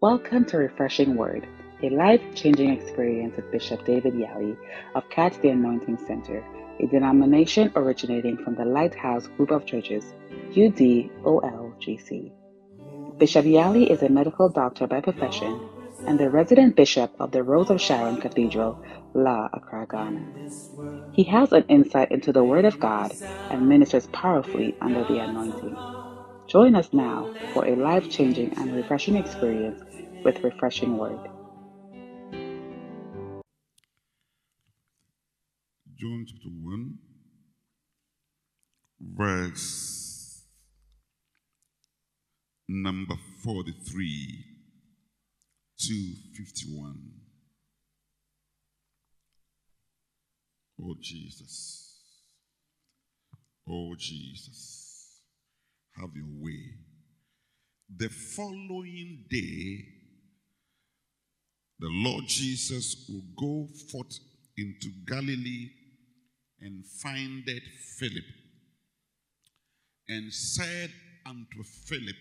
[0.00, 1.44] Welcome to Refreshing Word,
[1.82, 4.56] a life changing experience with Bishop David Yali
[4.94, 6.44] of Catch the Anointing Center,
[6.78, 10.04] a denomination originating from the Lighthouse Group of Churches,
[10.52, 12.30] UDOLGC.
[13.18, 15.68] Bishop Yali is a medical doctor by profession
[16.06, 18.80] and the resident bishop of the Rose of Sharon Cathedral,
[19.14, 21.10] La Accra, Ghana.
[21.10, 23.16] He has an insight into the Word of God
[23.50, 25.76] and ministers powerfully under the anointing.
[26.46, 29.82] Join us now for a life changing and refreshing experience
[30.24, 31.18] with Refreshing Word.
[35.96, 36.98] John chapter 1,
[39.00, 40.44] verse
[42.68, 44.44] number 43
[45.80, 46.94] to 51.
[50.80, 51.96] Oh, Jesus.
[53.68, 55.20] Oh, Jesus.
[55.96, 56.74] Have your way.
[57.96, 59.97] The following day,
[61.80, 64.18] the Lord Jesus will go forth
[64.56, 65.70] into Galilee
[66.60, 67.62] and findeth
[67.98, 68.24] Philip
[70.08, 70.90] and said
[71.26, 72.16] unto Philip,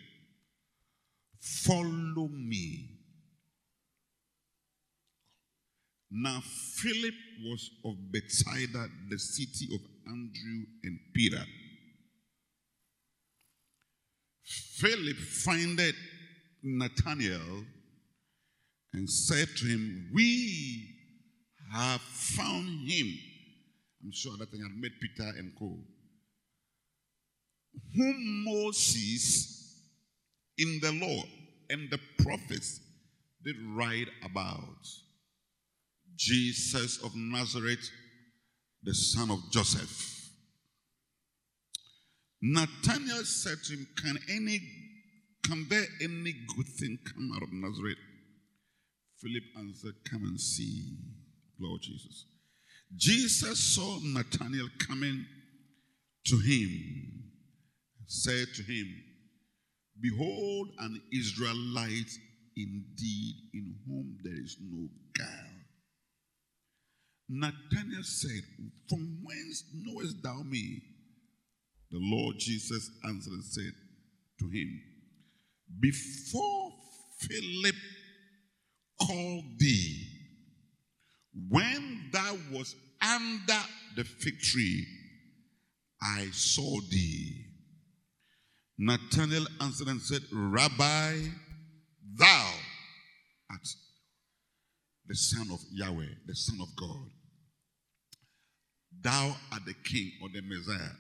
[1.40, 2.90] Follow me.
[6.12, 6.42] Now,
[6.76, 7.14] Philip
[7.44, 11.44] was of Bethsaida, the city of Andrew and Peter.
[14.44, 15.96] Philip findeth
[16.64, 17.66] Nathanael
[18.94, 20.96] and said to him, We
[21.74, 23.08] have found him.
[24.04, 25.78] I'm sure that thing had met Peter and Co.
[27.96, 29.82] Whom Moses
[30.58, 31.24] in the law
[31.70, 32.80] and the prophets
[33.44, 34.88] did write about.
[36.16, 37.90] Jesus of Nazareth,
[38.82, 40.32] the son of Joseph.
[42.42, 44.60] Nathanael said to him, Can any
[45.44, 47.98] can there any good thing come out of Nazareth?
[49.22, 50.98] Philip answered, Come and see,
[51.60, 52.26] Lord Jesus.
[52.96, 55.26] Jesus saw Nathanael coming
[56.28, 57.24] to him,
[58.06, 58.88] said to him,
[60.00, 62.12] Behold, an Israelite
[62.56, 64.88] indeed, in whom there is no
[65.18, 65.48] guile.
[67.30, 68.42] Nathanael said,
[68.90, 70.82] From whence knowest thou me?
[71.92, 73.74] The Lord Jesus answered and said
[74.40, 74.82] to him,
[75.80, 76.72] Before
[77.20, 77.76] Philip
[79.00, 80.08] called thee,
[81.50, 83.62] when thou was under
[83.96, 84.86] the fig tree,
[86.02, 87.46] I saw thee.
[88.78, 91.18] Nathanael answered and said, Rabbi,
[92.16, 92.52] thou
[93.50, 93.68] art
[95.08, 97.10] the Son of Yahweh, the Son of God.
[99.02, 100.92] Thou art the King or the Messiah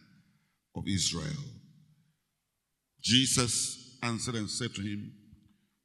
[0.76, 1.44] of Israel.
[3.02, 5.12] Jesus answered and said to him,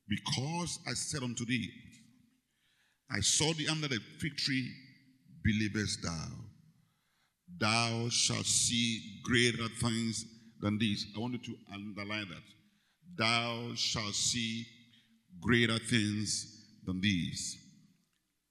[0.08, 1.70] Because I said unto thee,
[3.14, 4.70] I saw thee under the fig tree,
[5.42, 6.28] believest thou?
[7.58, 10.24] Thou shalt see greater things
[10.60, 11.06] than these.
[11.14, 12.42] I want you to underline that.
[13.14, 14.64] Thou shalt see
[15.40, 17.58] greater things than these.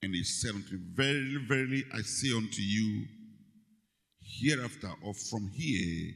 [0.02, 3.06] And he said unto him, Verily, verily, I say unto you,
[4.20, 6.14] hereafter or from here,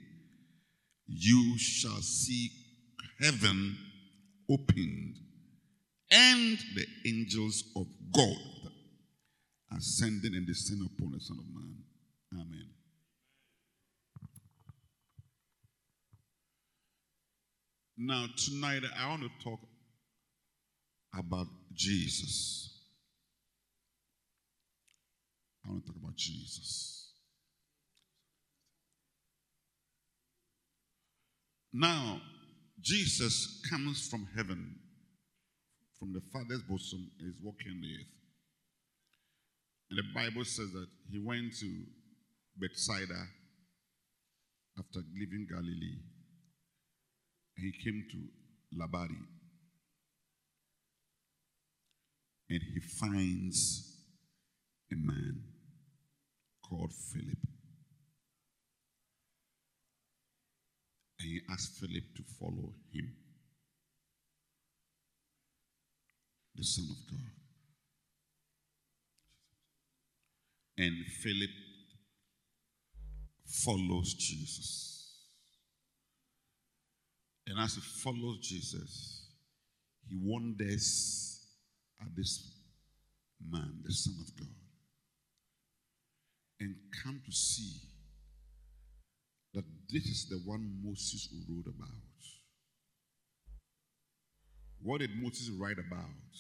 [1.09, 2.51] you shall see
[3.21, 3.77] heaven
[4.49, 5.19] opened
[6.11, 8.37] and the angels of God
[9.77, 11.77] ascending and descending upon the Son of Man.
[12.35, 12.71] Amen.
[17.99, 19.61] Now, tonight, I want to talk
[21.19, 22.79] about Jesus.
[25.65, 27.13] I want to talk about Jesus.
[31.73, 32.21] Now,
[32.81, 34.77] Jesus comes from heaven,
[35.99, 38.17] from the Father's bosom, and is walking the earth.
[39.91, 41.85] And the Bible says that he went to
[42.59, 43.29] Bethsaida
[44.79, 45.99] after leaving Galilee.
[47.57, 49.25] And he came to Labari.
[52.51, 53.97] And he finds
[54.93, 55.43] a man
[56.69, 57.39] called Philip.
[61.19, 63.15] And he asked Philip to follow him,
[66.57, 67.31] the Son of God.
[70.79, 71.51] And Philip
[73.47, 74.87] follows Jesus.
[77.47, 79.29] And as he follows Jesus,
[80.09, 81.41] he wonders
[82.01, 82.53] at this
[83.51, 84.49] man, the Son of God,
[86.61, 87.81] and come to see
[89.55, 92.06] that this is the one Moses wrote about.
[94.87, 96.31] What did Moses write about?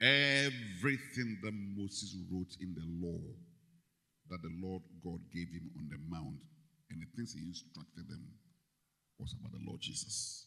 [0.00, 3.20] Everything that Moses wrote in the law
[4.30, 6.40] that the Lord God gave him on the mount
[6.90, 8.26] and the things he instructed them
[9.18, 10.46] was about the Lord Jesus.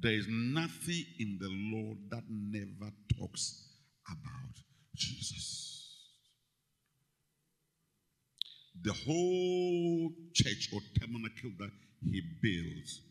[0.00, 3.70] There is nothing in the law that never talks
[4.08, 4.54] about
[4.94, 5.96] Jesus.
[8.82, 11.72] The whole church or tabernacle that
[12.04, 13.07] he built,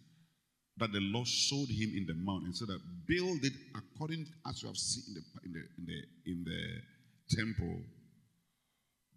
[0.80, 4.62] that the Lord showed him in the mount and said that build it according as
[4.62, 7.82] you have seen in the, in the, in the, in the temple.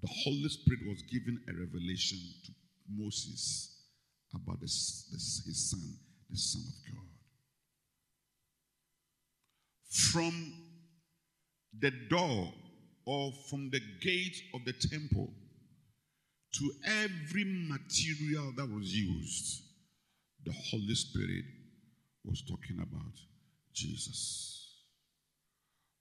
[0.03, 2.53] The Holy Spirit was given a revelation to
[2.97, 3.77] Moses
[4.35, 5.81] about this, this, his son,
[6.31, 7.05] the Son of God.
[10.13, 10.53] From
[11.79, 12.53] the door
[13.05, 15.29] or from the gate of the temple
[16.53, 19.63] to every material that was used,
[20.45, 21.45] the Holy Spirit
[22.25, 23.15] was talking about
[23.73, 24.83] Jesus.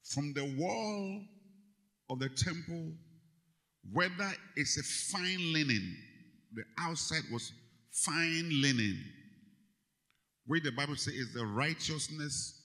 [0.03, 1.21] From the wall
[2.09, 2.91] of the temple,
[3.91, 5.97] whether it's a fine linen,
[6.53, 7.51] the outside was
[7.91, 9.03] fine linen,
[10.45, 12.61] where the Bible says is the righteousness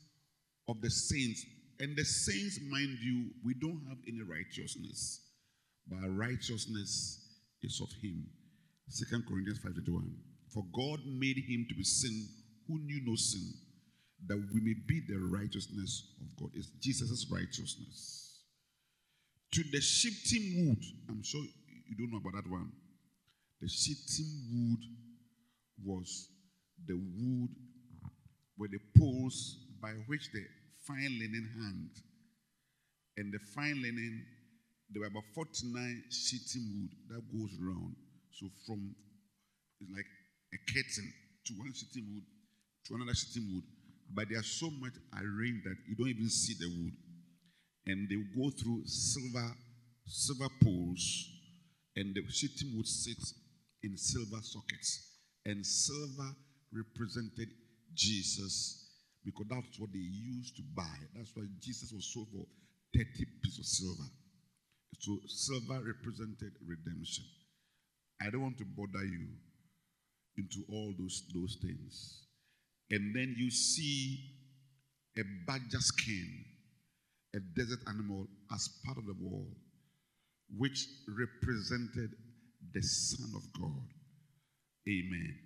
[0.68, 1.44] of the saints.
[1.80, 5.20] And the saints, mind you, we don't have any righteousness,
[5.88, 7.20] but righteousness
[7.62, 8.26] is of Him.
[8.88, 10.33] Second Corinthians 5:21.
[10.54, 12.28] For God made him to be sin
[12.68, 13.52] who knew no sin,
[14.28, 16.50] that we may be the righteousness of God.
[16.54, 18.38] It's Jesus' righteousness.
[19.52, 22.70] To the shittim wood, I'm sure you don't know about that one.
[23.60, 24.80] The shittim wood
[25.84, 26.28] was
[26.86, 27.50] the wood
[28.56, 30.44] where the poles by which the
[30.86, 31.90] fine linen hung.
[33.16, 34.24] And the fine linen,
[34.90, 37.96] there were about 49 shittim wood that goes around.
[38.30, 38.94] So from,
[39.80, 40.06] it's like
[40.54, 41.12] a curtain
[41.46, 42.24] to one shittim wood
[42.86, 43.64] to another shittim wood.
[44.14, 46.94] But they are so much arranged that you don't even see the wood.
[47.86, 49.50] And they go through silver,
[50.06, 51.02] silver poles,
[51.96, 53.34] and the shittim wood sits
[53.82, 55.18] in silver sockets.
[55.44, 56.30] And silver
[56.72, 57.48] represented
[57.94, 58.84] Jesus
[59.24, 60.96] because that's what they used to buy.
[61.16, 62.44] That's why Jesus was sold for
[62.94, 63.08] 30
[63.42, 64.08] pieces of silver.
[65.00, 67.24] So silver represented redemption.
[68.20, 69.28] I don't want to bother you
[70.36, 72.24] into all those, those things.
[72.90, 74.18] And then you see
[75.18, 76.44] a badger skin,
[77.34, 79.48] a desert animal, as part of the wall,
[80.56, 82.10] which represented
[82.72, 83.86] the Son of God.
[84.88, 85.38] Amen.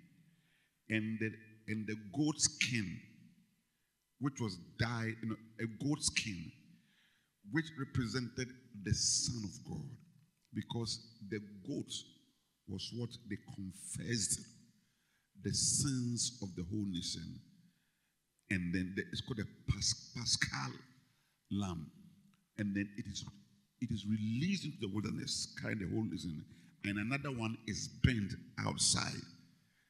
[0.89, 1.31] And the,
[1.67, 2.99] and the goat skin,
[4.19, 6.51] which was dyed, you know, a goat skin,
[7.51, 8.47] which represented
[8.83, 9.89] the Son of God.
[10.53, 10.99] Because
[11.29, 11.93] the goat
[12.67, 14.41] was what they confessed
[15.43, 17.39] the sins of the whole nation.
[18.49, 20.73] And then the, it's called a Pas- Paschal
[21.51, 21.91] lamb.
[22.57, 23.23] And then it is
[23.81, 26.43] it is released into the wilderness, carrying the whole nation.
[26.83, 29.21] And another one is burnt outside.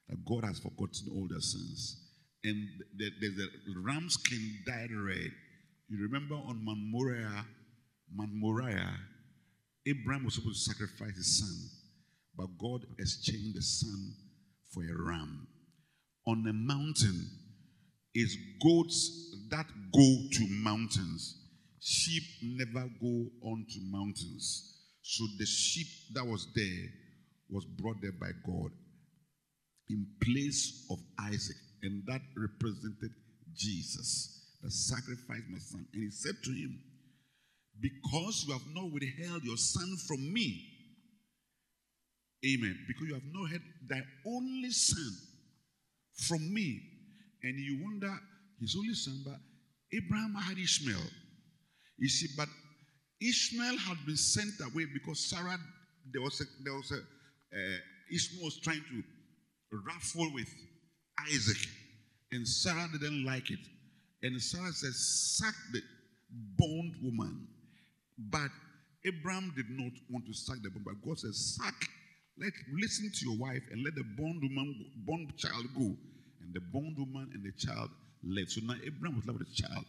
[0.09, 1.97] That God has forgotten all their sins.
[2.43, 2.67] And
[2.97, 5.31] the, there's a ram skin dyed red.
[5.89, 7.45] You remember on Mount Moriah,
[8.13, 8.95] Mount Moriah,
[9.87, 11.69] Abraham was supposed to sacrifice his son,
[12.37, 14.13] but God exchanged the son
[14.73, 15.47] for a ram.
[16.27, 17.29] On a mountain
[18.13, 21.35] is goats that go to mountains.
[21.81, 24.75] Sheep never go onto mountains.
[25.01, 26.89] So the sheep that was there
[27.49, 28.71] was brought there by God
[29.89, 33.11] in place of Isaac, and that represented
[33.55, 35.85] Jesus, the sacrifice my son.
[35.93, 36.79] And he said to him,
[37.81, 40.78] Because you have not withheld your son from me,
[42.45, 42.77] Amen.
[42.87, 45.13] Because you have not had thy only son
[46.13, 46.81] from me.
[47.43, 48.13] And you wonder,
[48.59, 49.39] his only son, but
[49.93, 51.01] Abraham had Ishmael.
[51.97, 52.47] You see, but
[53.21, 55.57] Ishmael had been sent away because Sarah,
[56.11, 57.77] there was a, there was a, uh,
[58.13, 59.03] Ishmael was trying to
[59.85, 60.49] raffle with
[61.31, 61.67] Isaac.
[62.31, 63.59] And Sarah didn't like it.
[64.21, 65.81] And Sarah said, sack the
[66.57, 67.47] bond woman.
[68.17, 68.51] But
[69.05, 71.73] Abraham did not want to sack the bond, but God said, sack
[72.39, 75.95] let listen to your wife and let the bondwoman, bond child go.
[76.41, 77.89] And the bondwoman and the child
[78.23, 78.51] left.
[78.51, 79.85] So now Abraham was left with the child.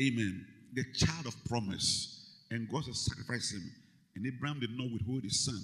[0.00, 0.46] Amen.
[0.74, 2.14] The child of promise.
[2.50, 3.70] And God has sacrificed him.
[4.16, 5.60] And Abraham did not withhold his son.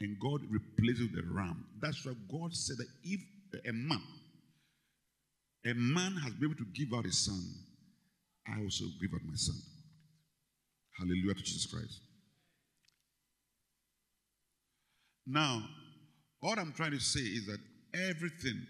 [0.00, 1.64] And God replaced it with a ram.
[1.80, 3.20] That's why God said that if
[3.68, 4.02] a man,
[5.66, 7.40] a man has been able to give out his son,
[8.48, 9.56] I also give out my son.
[10.98, 12.00] Hallelujah to Jesus Christ.
[15.30, 15.62] Now,
[16.40, 17.60] what I'm trying to say is that
[17.94, 18.66] everything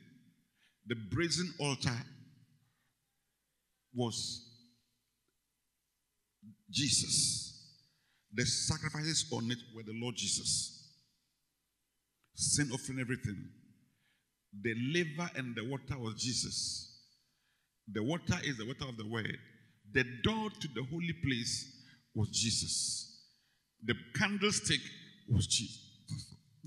[0.87, 1.97] the brazen altar
[3.95, 4.47] was
[6.71, 7.47] Jesus.
[8.35, 10.87] The sacrifices on it were the Lord Jesus.
[12.35, 13.37] Sin offering, everything.
[14.63, 16.99] The laver and the water was Jesus.
[17.91, 19.39] The water is the water of the word.
[19.93, 21.73] The door to the holy place
[22.15, 23.23] was Jesus.
[23.83, 24.81] The candlestick
[25.29, 25.90] was Jesus.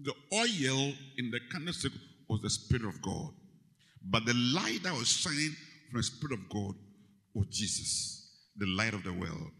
[0.02, 1.92] The oil in the candlestick
[2.28, 3.30] was the Spirit of God.
[4.10, 5.56] But the light that was shining
[5.90, 6.76] from the Spirit of God
[7.34, 9.52] was Jesus, the light of the world.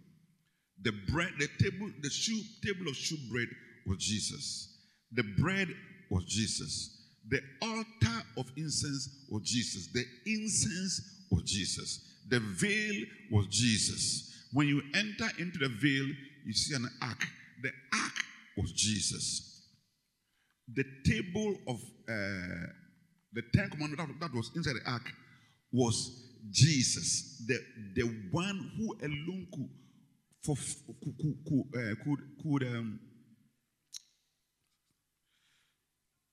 [0.82, 3.48] The bread, the table, the shoe, table of shoe bread
[3.86, 4.78] was Jesus.
[5.14, 5.70] The bread
[6.10, 7.00] was Jesus.
[7.30, 9.88] The altar of incense was Jesus.
[9.94, 12.02] The incense was Jesus.
[12.30, 14.48] The veil was Jesus.
[14.52, 16.08] When you enter into the veil,
[16.46, 17.24] you see an ark.
[17.62, 18.14] The ark
[18.58, 19.53] was Jesus.
[20.76, 22.68] The table of uh,
[23.34, 25.12] the Ten Commandments that, that was inside the ark
[25.72, 27.58] was Jesus, the,
[27.96, 29.70] the one who alone could,
[30.44, 30.56] for,
[31.04, 33.00] could, could, uh, could, could, um,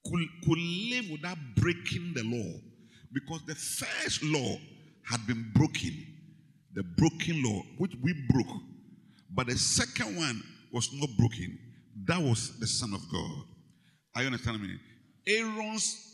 [0.04, 2.61] could, could live without breaking the law.
[3.12, 4.56] Because the first law
[5.04, 6.06] had been broken,
[6.75, 8.61] the broken law, which we broke.
[9.32, 10.42] But the second one
[10.73, 11.59] was not broken.
[12.04, 13.44] That was the Son of God.
[14.14, 14.79] Are you understanding me?
[15.26, 16.07] Aaron's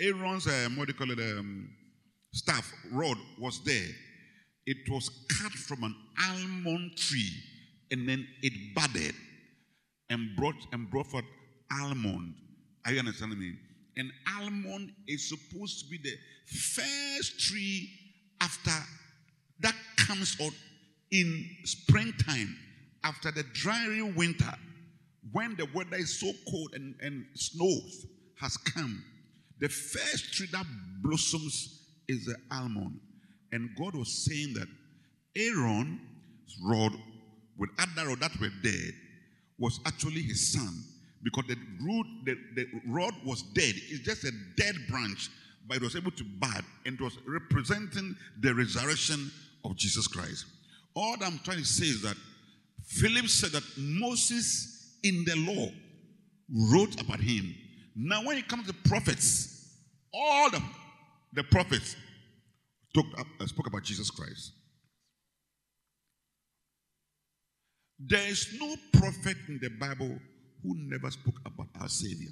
[0.00, 1.18] Aaron's um, what do you call it?
[1.18, 1.68] Um,
[2.32, 3.88] staff rod was there.
[4.66, 5.94] It was cut from an
[6.28, 7.32] almond tree,
[7.90, 9.14] and then it budded
[10.10, 11.24] and brought and brought forth
[11.72, 12.34] almond.
[12.86, 13.54] Are you understanding me?
[13.96, 16.16] And almond is supposed to be the
[16.46, 17.90] first tree
[18.40, 18.70] after
[19.60, 20.52] that comes out
[21.10, 22.56] in springtime
[23.04, 24.54] after the dry winter
[25.32, 28.06] when the weather is so cold and, and snows
[28.40, 29.04] has come
[29.60, 30.64] the first tree that
[31.02, 32.98] blossoms is the almond.
[33.52, 34.66] And God was saying that
[35.36, 36.00] Aaron's
[36.64, 36.92] rod
[37.58, 38.92] with other rod that were dead
[39.58, 40.82] was actually his son
[41.22, 43.74] because the root, the, the rod was dead.
[43.76, 45.28] It's just a dead branch,
[45.68, 49.30] but it was able to bud and it was representing the resurrection
[49.64, 50.46] of Jesus Christ.
[50.96, 52.16] All I'm trying to say is that
[52.86, 55.68] Philip said that Moses in the law
[56.72, 57.54] wrote about him
[58.02, 59.76] now, when it comes to prophets,
[60.12, 60.62] all the,
[61.32, 61.96] the prophets
[62.96, 64.52] uh, spoke about Jesus Christ.
[67.98, 70.18] There is no prophet in the Bible
[70.62, 72.30] who never spoke about our Savior.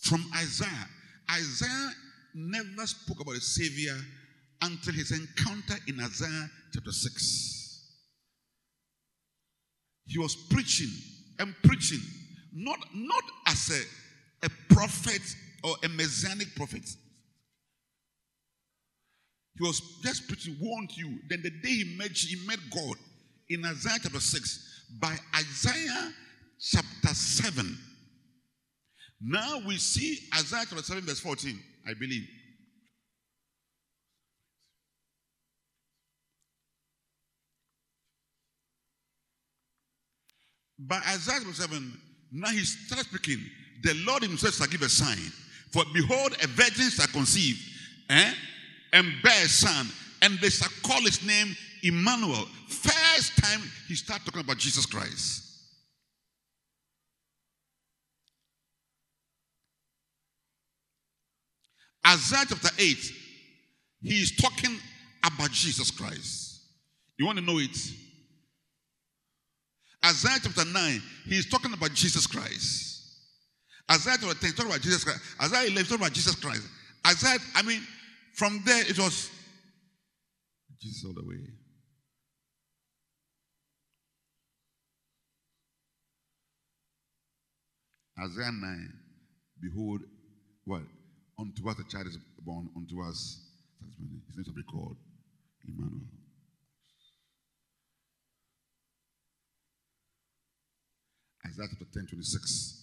[0.00, 0.88] From Isaiah,
[1.30, 1.90] Isaiah
[2.34, 3.96] never spoke about a Savior
[4.64, 7.90] until his encounter in Isaiah chapter 6.
[10.06, 10.90] He was preaching
[11.38, 12.00] and preaching,
[12.52, 15.22] not, not as a, a prophet
[15.62, 16.88] or a messianic prophet.
[19.58, 21.18] He was just preaching, warned you.
[21.28, 22.96] Then the day he met he met God
[23.48, 24.86] in Isaiah chapter 6.
[25.00, 26.12] By Isaiah
[26.58, 27.78] chapter 7.
[29.20, 32.26] Now we see Isaiah chapter 7, verse 14, I believe.
[40.78, 42.00] By Isaiah 7,
[42.32, 43.44] now he starts speaking.
[43.82, 45.18] The Lord himself shall give a sign.
[45.70, 47.60] For behold, a virgin shall conceive
[48.08, 48.32] eh,
[48.92, 49.86] and bear a son,
[50.22, 52.46] and they shall call his name Emmanuel.
[52.68, 55.42] First time he started talking about Jesus Christ.
[62.06, 62.96] Isaiah chapter 8,
[64.02, 64.76] he is talking
[65.24, 66.60] about Jesus Christ.
[67.18, 67.76] You want to know it?
[70.04, 73.02] Isaiah chapter 9, he's talking about Jesus Christ.
[73.90, 75.20] Isaiah chapter 10, talking about Jesus Christ.
[75.42, 76.62] Isaiah 11, talking about Jesus Christ.
[77.06, 77.80] Isaiah, I mean,
[78.34, 79.30] from there it was
[80.80, 81.40] Jesus all the way.
[88.22, 88.92] Isaiah 9,
[89.60, 90.00] behold,
[90.64, 90.82] what?
[91.38, 93.40] Unto us a child is born, unto us
[93.80, 94.96] his name shall be called
[95.66, 96.13] Emmanuel.
[101.54, 102.82] Isaiah chapter 10, 26.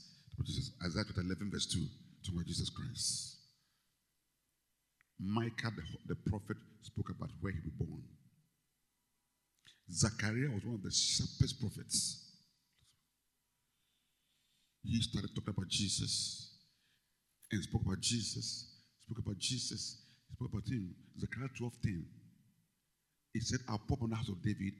[0.86, 1.80] Isaiah chapter 11, verse 2,
[2.24, 3.36] talking about Jesus Christ.
[5.20, 8.02] Micah, the, the prophet, spoke about where he would be born.
[9.92, 12.32] Zechariah was one of the sharpest prophets.
[14.84, 16.56] He started talking about Jesus
[17.52, 18.72] and spoke about Jesus,
[19.04, 19.98] spoke about Jesus,
[20.34, 20.96] spoke about him.
[21.20, 22.06] Zechariah 12 10.
[23.34, 24.74] He said, I'll pop on the house of David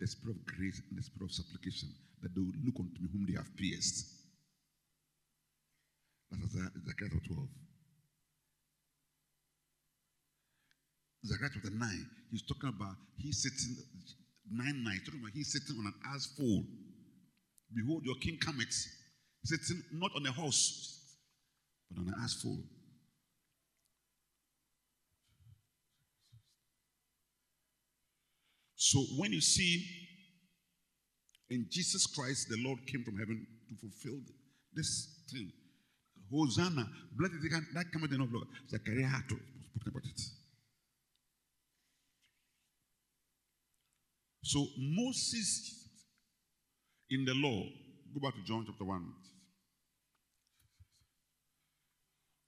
[0.00, 1.88] the spirit of grace and the spirit of supplication,
[2.22, 4.06] that they will look unto me whom they have pierced.
[6.30, 7.48] That's Zechariah chapter 12.
[11.26, 13.76] Zechariah chapter 9, he's talking about he's sitting,
[14.50, 16.64] 9 9, talking about he's sitting on an ass foal.
[17.74, 18.72] Behold, your king cometh,
[19.44, 21.16] sitting not on a horse,
[21.90, 22.62] but on an ass foal.
[28.76, 29.84] So when you see
[31.50, 34.20] in Jesus Christ, the Lord came from heaven to fulfill
[34.74, 35.50] this thing.
[36.30, 36.86] Hosanna,
[37.16, 38.48] blessed is that cometh in the Lord.
[38.68, 39.36] Zechariah had to
[39.78, 40.20] spoken about it.
[44.44, 45.88] So Moses
[47.10, 47.64] in the law,
[48.14, 49.12] go back to John chapter 1.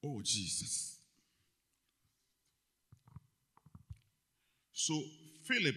[0.05, 0.99] Oh, Jesus.
[4.73, 4.95] So
[5.47, 5.75] Philip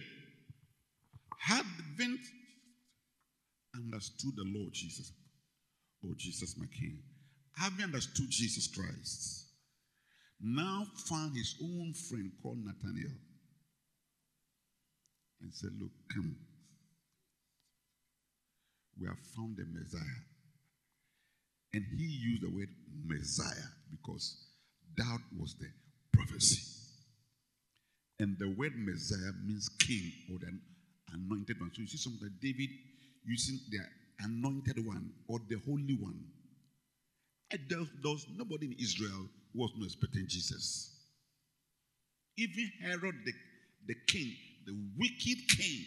[1.38, 1.96] hadn't
[3.76, 5.12] understood the Lord Jesus.
[6.04, 6.98] Oh, Jesus, my King.
[7.56, 9.46] Having understood Jesus Christ,
[10.40, 13.12] now found his own friend called Nathaniel
[15.40, 16.36] and said, Look, come.
[19.00, 20.22] We have found the Messiah.
[21.72, 22.68] And he used the word
[23.04, 24.36] Messiah because
[24.96, 25.66] that was the
[26.12, 26.62] prophecy.
[28.20, 30.56] And the word Messiah means king or the
[31.12, 31.70] anointed one.
[31.74, 32.70] So you see something like David
[33.24, 33.78] using the
[34.24, 36.20] anointed one or the holy one.
[37.50, 40.90] And there, there was nobody in Israel who was not expecting Jesus.
[42.36, 43.32] Even Herod, the,
[43.86, 44.34] the king,
[44.66, 45.84] the wicked king,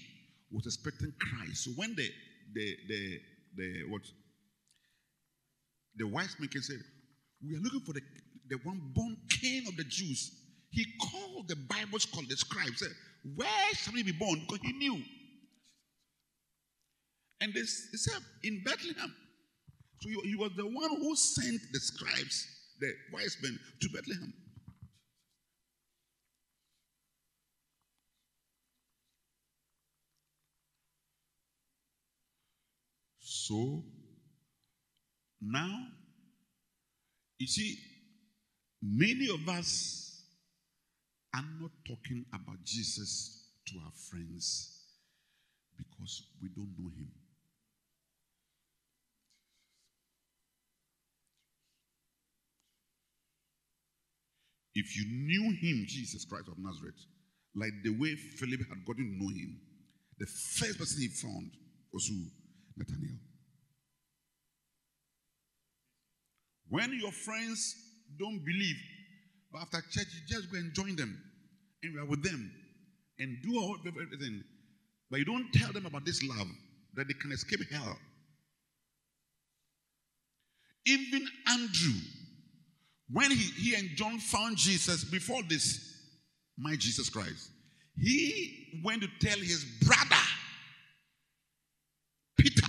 [0.52, 1.66] was expecting Christ.
[1.66, 2.10] So when the
[2.54, 3.20] the the
[3.56, 4.02] the what
[5.98, 6.76] the wise men can say,
[7.46, 8.02] We are looking for the,
[8.50, 10.32] the one born king of the Jews.
[10.70, 12.92] He called the Bible scholars, the scribes, said,
[13.36, 14.42] Where shall he be born?
[14.42, 15.02] Because he knew.
[17.42, 19.14] And they, said, In Bethlehem.
[20.02, 22.48] So he, he was the one who sent the scribes,
[22.80, 24.34] the wise men, to Bethlehem.
[33.20, 33.84] So
[35.40, 35.88] now,
[37.40, 37.78] you see,
[38.82, 40.24] many of us
[41.34, 44.82] are not talking about Jesus to our friends
[45.78, 47.10] because we don't know him.
[54.80, 57.02] If you knew him, Jesus Christ of Nazareth,
[57.56, 59.60] like the way Philip had gotten to know him,
[60.20, 61.50] the first person he found
[61.92, 62.26] was who?
[62.78, 63.18] Nathaniel.
[66.70, 67.76] When your friends
[68.20, 68.76] don't believe,
[69.52, 71.18] but after church, you just go and join them
[71.82, 72.52] and we are with them
[73.18, 74.44] and do all everything.
[75.10, 76.48] But you don't tell them about this love
[76.94, 77.98] that they can escape hell.
[80.86, 82.00] Even Andrew,
[83.12, 85.80] when he, he and John found Jesus before this,
[86.58, 87.52] my Jesus Christ,
[87.98, 90.22] he went to tell his brother,
[92.38, 92.68] Peter.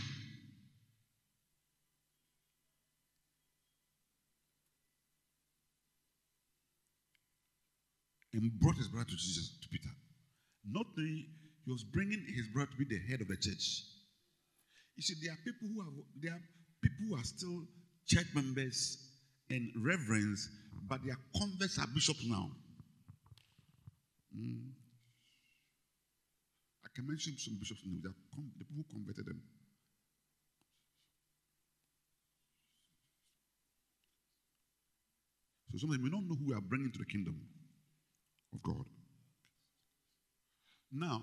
[8.33, 9.89] And brought his brother to Jesus, to Peter.
[10.71, 11.27] Not only
[11.65, 13.83] he was bringing his brother to be the head of the church.
[14.95, 16.43] You see, there are people who are there are
[16.83, 17.65] people who are still
[18.07, 19.08] church members
[19.51, 20.49] and reverence,
[20.89, 22.51] but their converts are bishops now.
[24.37, 24.71] Mm.
[26.85, 28.03] I can mention some bishops' names.
[28.03, 28.13] The
[28.59, 29.41] people who converted them.
[35.73, 37.41] So some of them may not know who we are bringing to the kingdom
[38.55, 38.85] of God.
[40.91, 41.23] Now,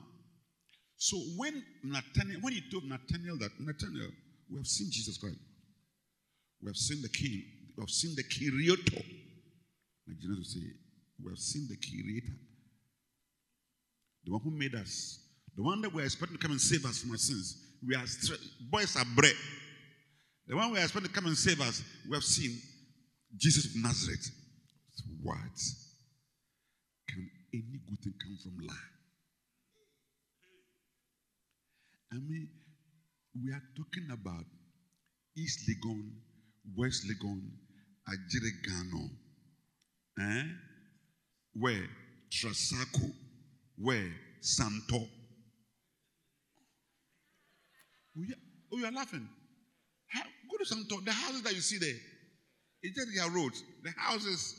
[0.97, 4.09] so when Nathaniel, when he told Nathaniel that Nathaniel,
[4.49, 5.37] we have seen Jesus Christ,
[6.61, 7.43] we have seen the King,
[7.75, 9.05] we have seen the Creator.
[10.07, 10.59] Like Jesus would say,
[11.23, 12.37] we have seen the Creator,
[14.25, 15.19] the one who made us,
[15.55, 17.57] the one that we are expecting to come and save us from our sins.
[17.85, 18.37] We are stra-
[18.69, 19.35] boys are bread.
[20.47, 22.57] The one we are expecting to come and save us, we have seen
[23.37, 24.29] Jesus of Nazareth.
[25.21, 25.37] What?
[27.09, 28.75] Can any good thing come from lie?
[32.13, 32.47] I mean,
[33.43, 34.45] we are talking about
[35.35, 36.11] East Legon,
[36.75, 37.41] West Legon,
[38.07, 39.09] Ajiregano,
[40.19, 40.43] eh?
[41.53, 41.87] where
[42.31, 43.11] Trasaco,
[43.77, 45.07] where Santo.
[48.17, 48.35] Oh, yeah.
[48.71, 49.27] oh, you are laughing.
[50.07, 51.01] How, go to Santo.
[51.01, 51.99] The houses that you see there,
[52.81, 53.63] it's just their roads.
[53.83, 54.55] The houses,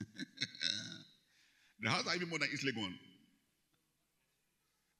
[1.80, 2.92] the houses are even more than East Legon.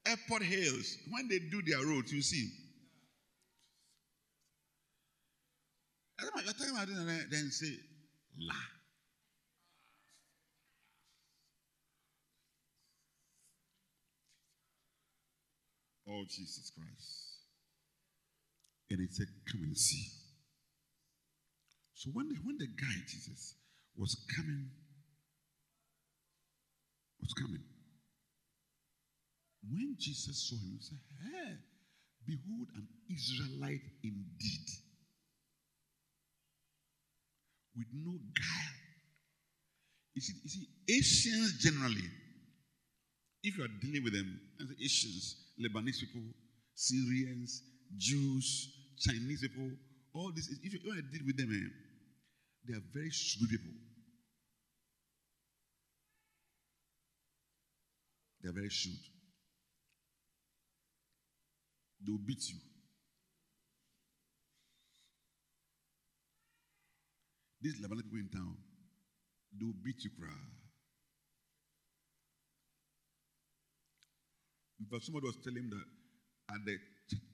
[0.06, 2.50] Airport Hills, when they do their roads, you see.
[6.20, 6.88] You're talking about
[7.30, 7.76] then say,
[8.38, 8.54] La.
[16.08, 17.30] Oh, Jesus Christ.
[18.90, 20.10] And he said, Come and see.
[21.94, 23.54] So when the, when the guy, Jesus,
[23.96, 24.70] was coming,
[27.20, 27.62] was coming,
[29.70, 31.56] when Jesus saw him, he said, Hey,
[32.26, 34.66] behold, an Israelite indeed,
[37.80, 38.76] with no guile.
[40.14, 42.08] You see, you see, Asians generally,
[43.42, 46.28] if you are dealing with them, as Asians, Lebanese people,
[46.74, 47.62] Syrians,
[47.96, 49.70] Jews, Chinese people,
[50.14, 51.68] all this, if you to deal with them, eh,
[52.66, 53.72] they are very shrewd people.
[58.42, 58.96] They are very shrewd.
[62.04, 62.69] They will beat you.
[67.62, 68.56] These Lebanese people in town,
[69.58, 70.32] they will beat you, cry.
[74.80, 76.78] In somebody was telling him that at the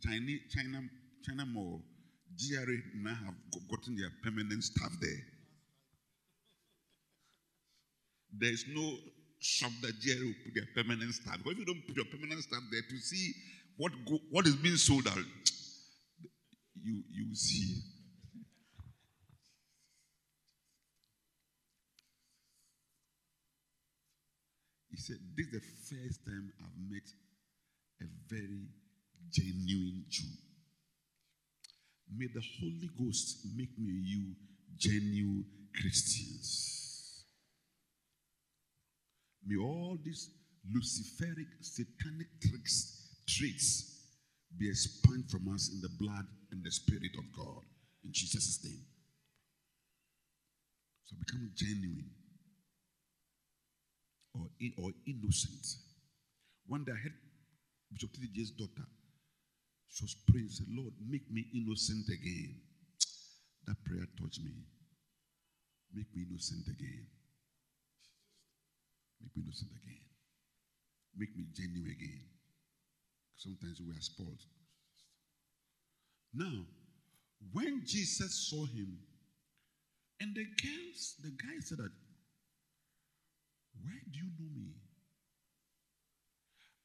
[0.03, 0.81] Chinese China
[1.25, 1.81] China Mall,
[2.35, 3.35] GRA now have
[3.71, 5.23] gotten their permanent staff there.
[8.39, 8.97] There is no
[9.41, 11.39] shop that GRA will put their permanent staff.
[11.39, 13.33] Because if you don't put your permanent staff there to see
[13.77, 15.25] what go, what is being sold out,
[16.83, 17.96] you you see.
[24.97, 27.03] He said, This is the first time I've met
[28.01, 28.65] a very
[29.31, 30.25] genuine Jew.
[32.17, 34.33] May the Holy Ghost make me you
[34.79, 35.45] genuine
[35.79, 37.25] Christians.
[39.47, 40.31] May all these
[40.75, 44.01] luciferic, satanic tricks, traits
[44.59, 47.63] be expunged from us in the blood and the Spirit of God.
[48.03, 48.81] In Jesus' name.
[51.05, 52.09] So become genuine
[54.39, 55.67] or, in, or innocent.
[56.67, 57.15] One day I heard
[57.93, 58.29] Bishop T.D.
[58.35, 58.87] Jakes' daughter.
[59.89, 62.57] She was praying, said, Lord, make me innocent again.
[63.67, 64.53] That prayer touched me.
[65.95, 67.07] Make me innocent again.
[69.23, 70.05] Make me innocent again.
[71.17, 72.21] Make me genuine again.
[73.37, 74.43] Sometimes we are spoiled.
[76.35, 76.67] Now,
[77.53, 78.99] when Jesus saw him,
[80.21, 81.91] and the girls, the guy said that,
[83.83, 84.75] Where do you know me?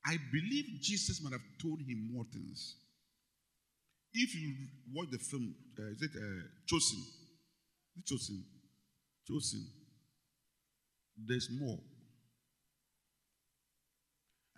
[0.06, 2.75] I believe Jesus might have told him more things.
[4.13, 4.54] If you
[4.93, 6.99] watch the film, uh, is it uh, Chosen?
[7.97, 8.43] Is Chosen?
[9.27, 9.65] Chosen.
[11.17, 11.77] There's more.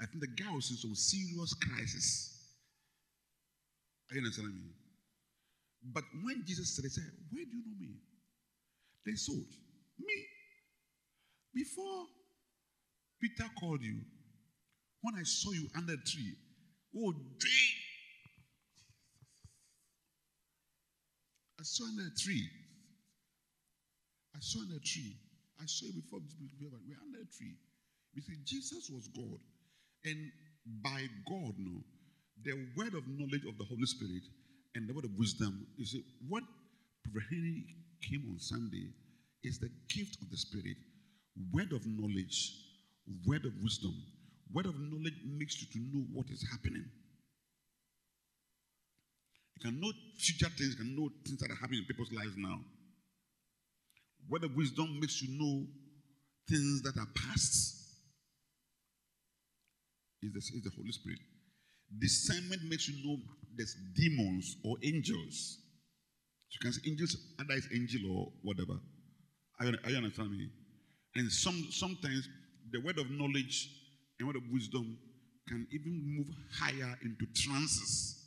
[0.02, 2.34] I think the guy was in some serious crisis.
[4.10, 4.72] Are you understanding me?
[5.93, 7.96] But when Jesus said, said, Where do you know me?
[9.06, 9.46] They sold
[10.00, 10.26] me.
[11.54, 12.06] Before
[13.23, 14.01] Peter called you,
[15.01, 16.36] when I saw you under a tree,
[16.97, 17.69] oh, day.
[21.57, 22.49] I saw under a tree.
[24.36, 25.15] I saw under a tree.
[25.62, 26.19] I saw you before
[26.59, 27.55] we're under a tree.
[28.13, 29.39] You see, Jesus was God.
[30.03, 30.31] And
[30.83, 31.79] by God, no,
[32.43, 34.23] the word of knowledge of the Holy Spirit
[34.75, 36.43] and the word of wisdom, you see, what
[37.05, 37.63] Prophet Henry
[38.01, 38.89] came on Sunday
[39.43, 40.75] is the gift of the Spirit,
[41.53, 42.62] word of knowledge,
[43.26, 43.94] word of wisdom.
[44.54, 46.86] Word of knowledge makes you to know what is happening.
[49.56, 52.36] You can know future things, you can know things that are happening in people's lives
[52.38, 52.60] now.
[54.30, 55.66] Word of wisdom makes you know
[56.50, 57.80] things that are past.
[60.22, 61.20] Is the, is the Holy Spirit.
[62.00, 63.18] Discernment makes you know
[63.56, 65.58] there's demons or angels.
[66.50, 68.80] So you can say angels, either angel or whatever.
[69.62, 70.50] You understand me?
[71.16, 72.28] And some sometimes
[72.73, 73.69] the word of knowledge
[74.19, 74.97] and word of wisdom
[75.47, 78.19] can even move higher into trances.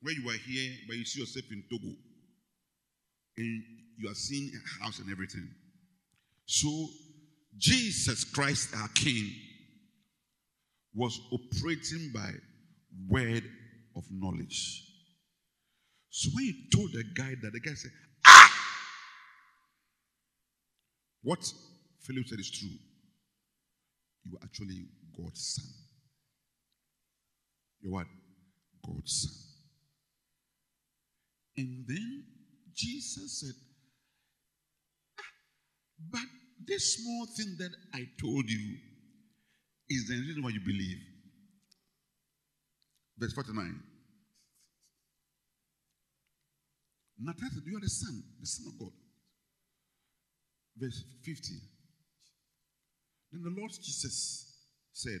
[0.00, 1.94] Where you are here, but you see yourself in Togo.
[3.36, 3.62] And
[3.98, 5.48] you are seeing a house and everything.
[6.46, 6.88] So,
[7.58, 9.30] Jesus Christ, our King,
[10.94, 12.30] was operating by
[13.08, 13.44] word
[13.96, 14.82] of knowledge.
[16.10, 17.90] So when he told the guy that, the guy said,
[18.26, 18.50] Ah!
[21.22, 21.40] What
[22.00, 22.70] Philip said is true.
[24.28, 24.86] You are actually
[25.16, 25.66] God's son.
[27.80, 28.06] You're what?
[28.84, 29.32] God's son.
[31.56, 32.24] And then
[32.74, 33.54] Jesus said,
[35.18, 35.22] ah,
[36.10, 36.26] But
[36.66, 38.76] this small thing that I told you
[39.88, 40.98] is the reason why you believe.
[43.18, 43.80] Verse 49.
[47.18, 48.92] Nathanael You son, the son of God.
[50.76, 51.75] verse 50.
[53.36, 54.54] Then the Lord Jesus
[54.92, 55.20] said,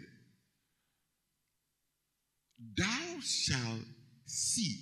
[2.76, 3.84] Thou shalt
[4.24, 4.78] see.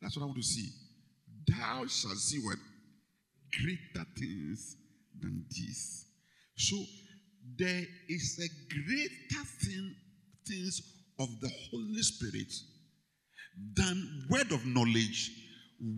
[0.00, 0.68] That's what I want to see.
[1.48, 2.58] Thou shalt see what?
[3.60, 4.76] Greater things
[5.20, 6.06] than this.
[6.56, 6.76] So
[7.58, 9.94] there is a greater thing,
[10.46, 10.80] things
[11.18, 12.52] of the Holy Spirit
[13.74, 15.32] than word of knowledge,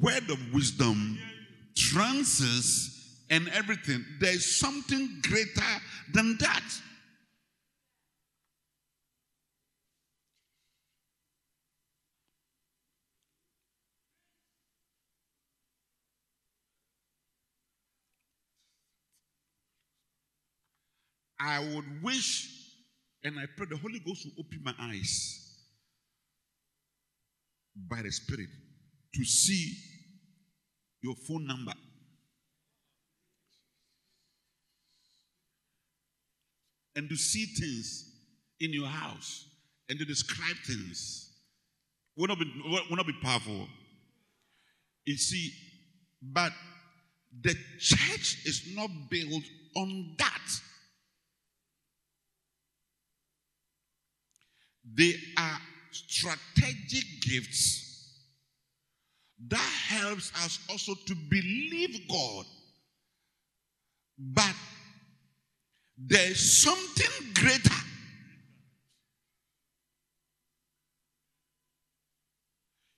[0.01, 1.19] word of wisdom,
[1.77, 3.02] trances,
[3.33, 4.05] and everything.
[4.21, 5.63] There is something greater
[6.13, 6.63] than that.
[21.41, 22.51] I would wish,
[23.25, 25.41] and I pray the Holy Ghost will open my eyes
[27.89, 28.51] by the Spirit
[29.15, 29.75] to see
[31.01, 31.73] your phone number.
[36.95, 38.11] And to see things
[38.61, 39.47] in your house
[39.89, 41.31] and to describe things
[42.17, 43.67] will not be, will not be powerful.
[45.05, 45.53] You see,
[46.23, 46.53] but
[47.41, 49.43] the church is not built
[49.77, 50.61] on that.
[54.95, 55.59] They are
[55.91, 57.93] strategic gifts
[59.49, 62.45] that helps us also to believe God.
[64.19, 64.55] But
[65.99, 67.75] there's something greater.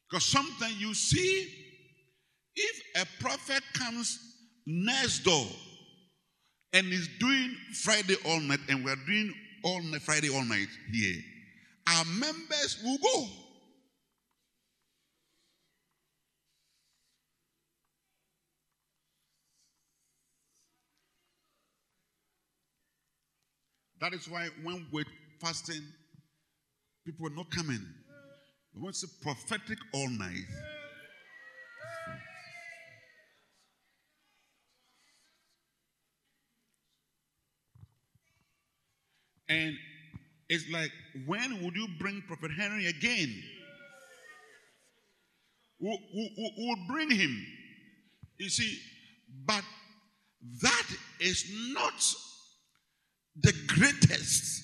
[0.09, 1.49] Because sometimes you see,
[2.55, 4.19] if a prophet comes
[4.67, 5.47] next door
[6.73, 11.21] and is doing Friday all night, and we're doing all night, Friday all night here,
[11.89, 13.27] our members will go.
[24.05, 25.07] That is why when we're
[25.41, 25.81] fasting,
[27.07, 27.81] people are not coming.
[28.75, 30.45] We want to prophetic all night.
[39.49, 39.73] And
[40.51, 40.91] it's like,
[41.25, 43.43] when would you bring Prophet Henry again?
[45.81, 47.47] Who, would bring him?
[48.39, 48.79] You see,
[49.47, 49.65] but
[50.61, 50.87] that
[51.21, 51.95] is not
[53.41, 54.63] the greatest.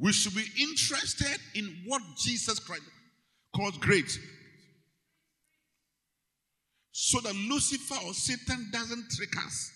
[0.00, 2.82] We should be interested in what Jesus Christ
[3.54, 4.18] calls great.
[6.92, 9.72] So that Lucifer or Satan doesn't trick us.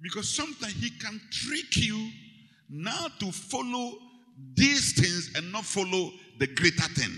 [0.00, 2.10] Because sometimes he can trick you
[2.68, 3.92] now to follow
[4.54, 7.12] these things and not follow the greater thing.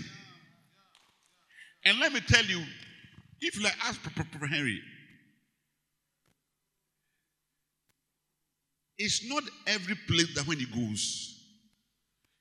[1.85, 2.61] And let me tell you,
[3.41, 3.99] if you like ask
[4.49, 4.79] Henry,
[8.99, 11.39] it's not every place that when he goes,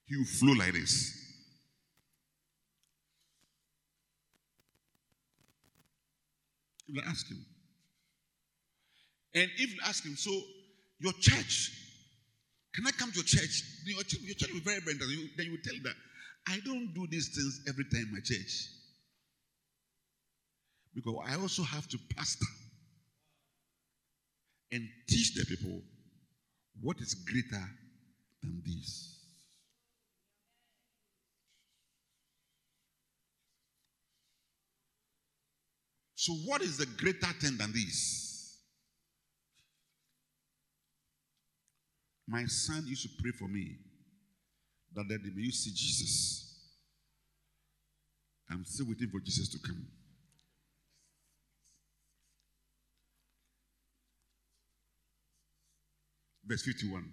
[0.06, 1.14] he will flow like this.
[6.88, 7.38] You ask him.
[9.34, 10.32] And if you ask him, so
[10.98, 11.70] your church,
[12.74, 13.62] can I come to your church?
[13.86, 15.30] Your church, your church will be very, very.
[15.36, 15.94] Then you will tell him that
[16.48, 18.68] I don't do these things every time my church.
[20.92, 22.46] Because I also have to pastor
[24.72, 25.82] and teach the people
[26.80, 27.64] what is greater
[28.42, 29.18] than this.
[36.14, 38.58] So, what is the greater thing than this?
[42.26, 43.76] My son used to pray for me
[44.94, 46.44] that daddy, may you see Jesus.
[48.50, 49.86] I'm still waiting for Jesus to come.
[56.48, 57.04] Verse 51.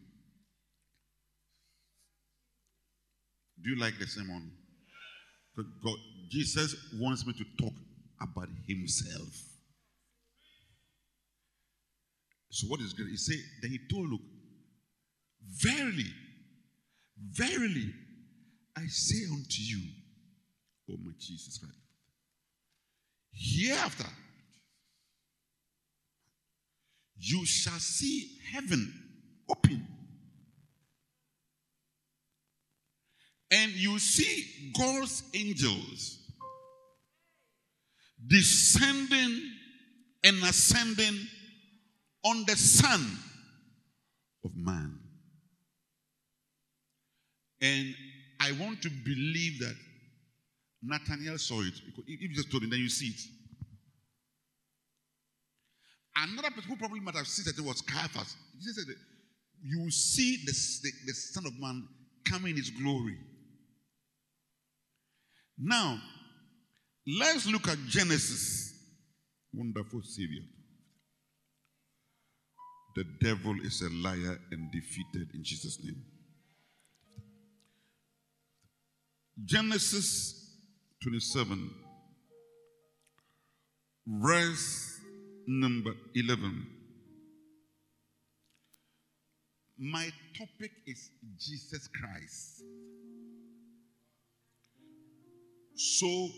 [3.61, 4.51] Do you like the sermon?
[5.57, 5.95] God,
[6.29, 7.73] Jesus wants me to talk
[8.21, 9.29] about himself.
[12.49, 13.07] So what is good?
[13.07, 14.21] He said, then he told, look,
[15.61, 16.09] verily,
[17.31, 17.93] verily,
[18.77, 19.81] I say unto you,
[20.91, 21.75] oh my Jesus Christ,
[23.33, 24.09] hereafter
[27.17, 29.04] you shall see heaven
[29.49, 29.87] open.
[33.51, 36.19] And you see God's angels
[38.27, 39.51] descending
[40.23, 41.27] and ascending
[42.23, 43.17] on the Son
[44.43, 44.99] of Man.
[47.61, 47.95] And
[48.41, 49.75] I want to believe that
[50.81, 51.73] Nathaniel saw it.
[52.07, 53.21] If you just told him, then you see it.
[56.17, 58.35] Another person who probably might have seen that it was Caiaphas.
[58.59, 58.95] Jesus said,
[59.67, 60.51] You will see the,
[60.83, 61.87] the, the Son of Man
[62.23, 63.17] coming in his glory.
[65.57, 65.99] Now,
[67.07, 68.73] let's look at Genesis.
[69.51, 70.43] Wonderful Savior.
[72.95, 76.03] The devil is a liar and defeated in Jesus' name.
[79.45, 80.59] Genesis
[81.01, 81.71] 27,
[84.07, 84.99] verse
[85.47, 86.74] number 11.
[89.77, 92.63] My topic is Jesus Christ.
[95.75, 96.29] So,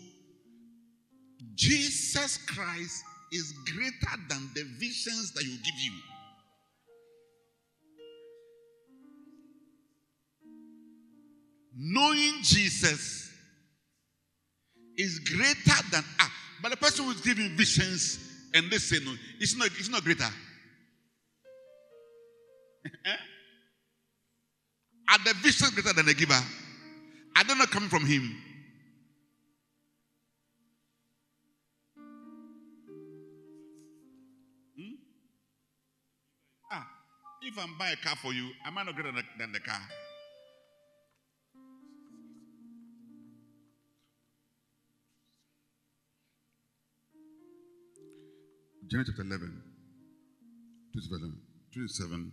[1.54, 5.92] Jesus Christ is greater than the visions that you give you.
[11.76, 13.30] Knowing Jesus
[14.96, 18.18] is greater than ah, but the person who is giving visions
[18.52, 20.28] and no, it's not, it's not greater.
[25.10, 26.34] Are the visions greater than the giver?
[26.34, 28.36] Are they not coming from him?
[34.76, 34.94] Hmm?
[36.70, 36.86] Ah,
[37.42, 39.60] if I'm buying a car for you, am I not greater than the, than the
[39.60, 39.80] car?
[48.90, 49.62] Genesis chapter 11,
[50.92, 51.36] 27,
[51.74, 52.32] 27,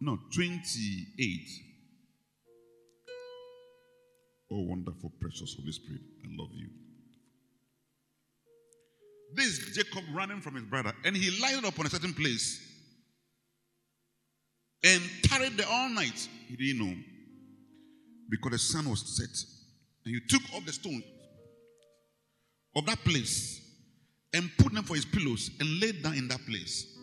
[0.00, 1.40] no, 28.
[4.52, 6.68] Oh, wonderful, precious Holy Spirit, I love you.
[9.34, 12.60] This is Jacob running from his brother, and he lighted upon a certain place
[14.84, 16.28] and tarried there all night.
[16.46, 16.94] He didn't know
[18.30, 19.28] because the sun was set,
[20.04, 21.02] and he took off the stone
[22.76, 23.60] of that place
[24.34, 26.93] and put them for his pillows and laid down in that place.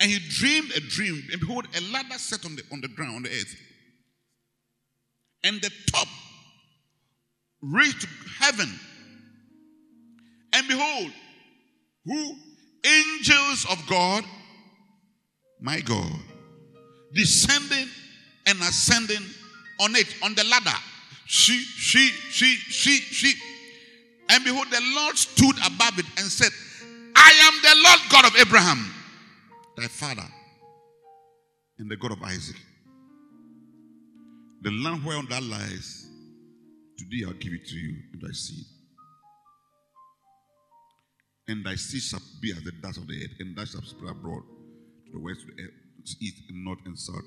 [0.00, 3.16] And he dreamed a dream, and behold, a ladder set on the on the ground,
[3.16, 3.54] on the earth.
[5.44, 6.08] And the top
[7.62, 8.06] reached
[8.38, 8.68] heaven.
[10.54, 11.12] And behold,
[12.06, 12.34] who
[12.84, 14.24] angels of God,
[15.60, 16.10] my God,
[17.14, 17.88] descending
[18.46, 19.24] and ascending
[19.80, 20.76] on it, on the ladder.
[21.26, 23.34] She, she, she, she, she.
[24.28, 26.50] And behold, the Lord stood above it and said,
[27.14, 28.92] I am the Lord God of Abraham,
[29.76, 30.26] thy father,
[31.78, 32.56] and the God of Isaac.
[34.62, 36.06] The land whereon that lies,
[36.98, 38.64] today I'll give it to you and thy seed.
[41.48, 44.10] And thy seed shall be as the dust of the earth, and thou shalt spread
[44.10, 44.42] abroad
[45.06, 47.24] to the west, to the east, and north, and south.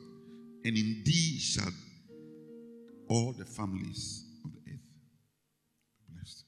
[0.63, 1.71] And in thee shall
[3.09, 4.79] all the families of the earth
[6.07, 6.45] be blessed.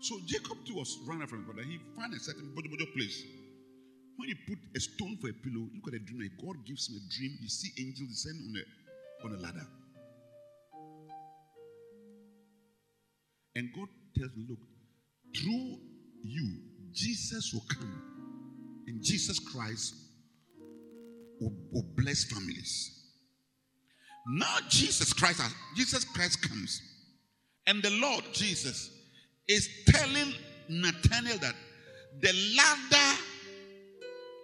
[0.00, 1.68] So Jacob too was running from his brother.
[1.68, 3.22] He found a certain bojo place.
[4.18, 6.30] When you put a stone for a pillow, look at a dream.
[6.44, 7.38] God gives him a dream.
[7.40, 8.64] You see angels descending on a
[9.24, 9.66] on a ladder.
[13.54, 14.58] And God tells me, look,
[15.36, 15.78] through
[16.22, 16.58] you,
[16.92, 18.02] Jesus will come.
[18.86, 19.94] And Jesus Christ
[21.40, 22.94] will, will bless families.
[24.26, 25.42] Now Jesus Christ,
[25.76, 26.82] Jesus Christ comes.
[27.66, 28.90] And the Lord Jesus
[29.48, 30.32] is telling
[30.68, 31.54] Nathaniel that
[32.20, 33.07] the ladder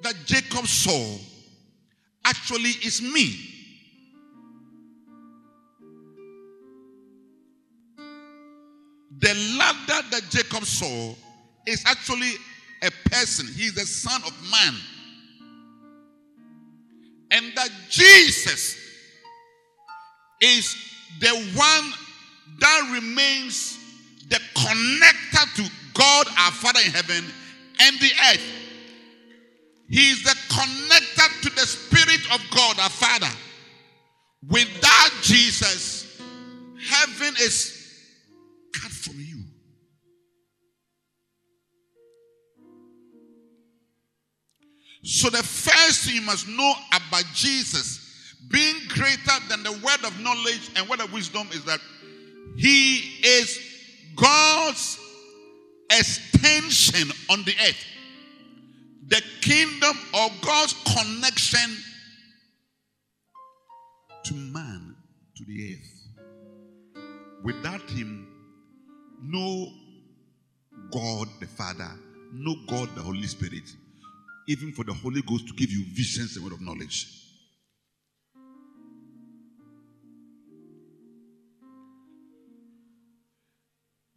[0.02, 1.18] that Jacob saw
[2.24, 3.50] actually is me.
[9.18, 11.14] The ladder that Jacob saw
[11.66, 12.32] is actually
[12.82, 13.46] a person.
[13.46, 14.74] He's the son of man.
[17.30, 18.76] And that Jesus
[20.40, 20.76] is
[21.20, 21.92] the one
[22.60, 23.78] that remains
[24.28, 27.24] the connector to God our Father in heaven
[27.80, 28.63] and the earth.
[29.88, 33.30] He is the connector to the Spirit of God our Father.
[34.48, 36.20] Without Jesus,
[36.88, 37.80] heaven is
[38.72, 39.44] cut from you.
[45.02, 50.18] So, the first thing you must know about Jesus being greater than the word of
[50.20, 51.80] knowledge and word of wisdom is that
[52.56, 53.58] he is
[54.16, 54.98] God's
[55.90, 57.84] extension on the earth.
[59.08, 61.76] The kingdom or God's connection
[64.24, 64.96] to man,
[65.36, 67.04] to the earth.
[67.42, 68.26] Without him,
[69.22, 69.70] no
[70.90, 71.90] God the Father,
[72.32, 73.70] no God the Holy Spirit,
[74.48, 77.06] even for the Holy Ghost to give you visions and word of knowledge.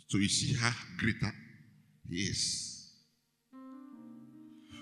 [0.07, 1.33] So you see how greater
[2.09, 2.76] He is.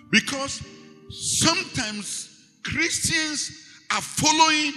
[0.09, 0.61] Because
[1.09, 2.29] sometimes
[2.63, 3.51] Christians
[3.91, 4.73] are following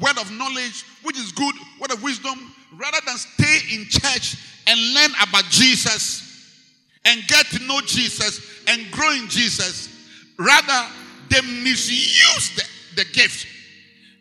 [0.00, 4.94] word of knowledge, which is good, word of wisdom, rather than stay in church and
[4.94, 6.32] learn about Jesus
[7.04, 9.88] and get to know Jesus and grow in Jesus.
[10.38, 10.88] Rather,
[11.28, 12.64] they misuse the,
[12.96, 13.46] the gift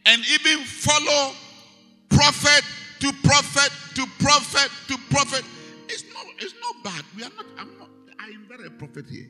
[0.05, 1.33] and even follow
[2.09, 2.63] prophet
[2.99, 5.43] to prophet to prophet to prophet.
[5.87, 7.03] It's not, it's not bad.
[7.15, 7.89] We are not, I'm not,
[8.19, 9.27] I am a prophet here.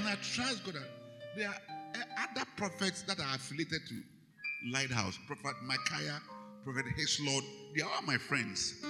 [0.00, 0.88] And I trust God that
[1.36, 1.54] there are
[1.94, 4.00] uh, other prophets that are affiliated to
[4.72, 5.18] Lighthouse.
[5.26, 6.18] Prophet Micaiah,
[6.64, 6.86] Prophet
[7.20, 7.44] Lord.
[7.76, 8.82] they are all my friends.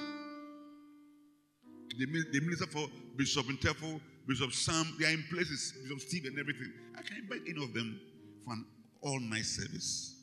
[1.99, 2.87] The minister for
[3.17, 6.73] Bishop Intefo, Bishop Sam, they are in places, Bishop Steve and everything.
[6.97, 7.99] I can invite any of them
[8.45, 8.65] for an
[9.03, 10.15] all night service.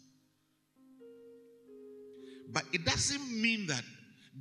[2.54, 3.84] But it doesn't mean that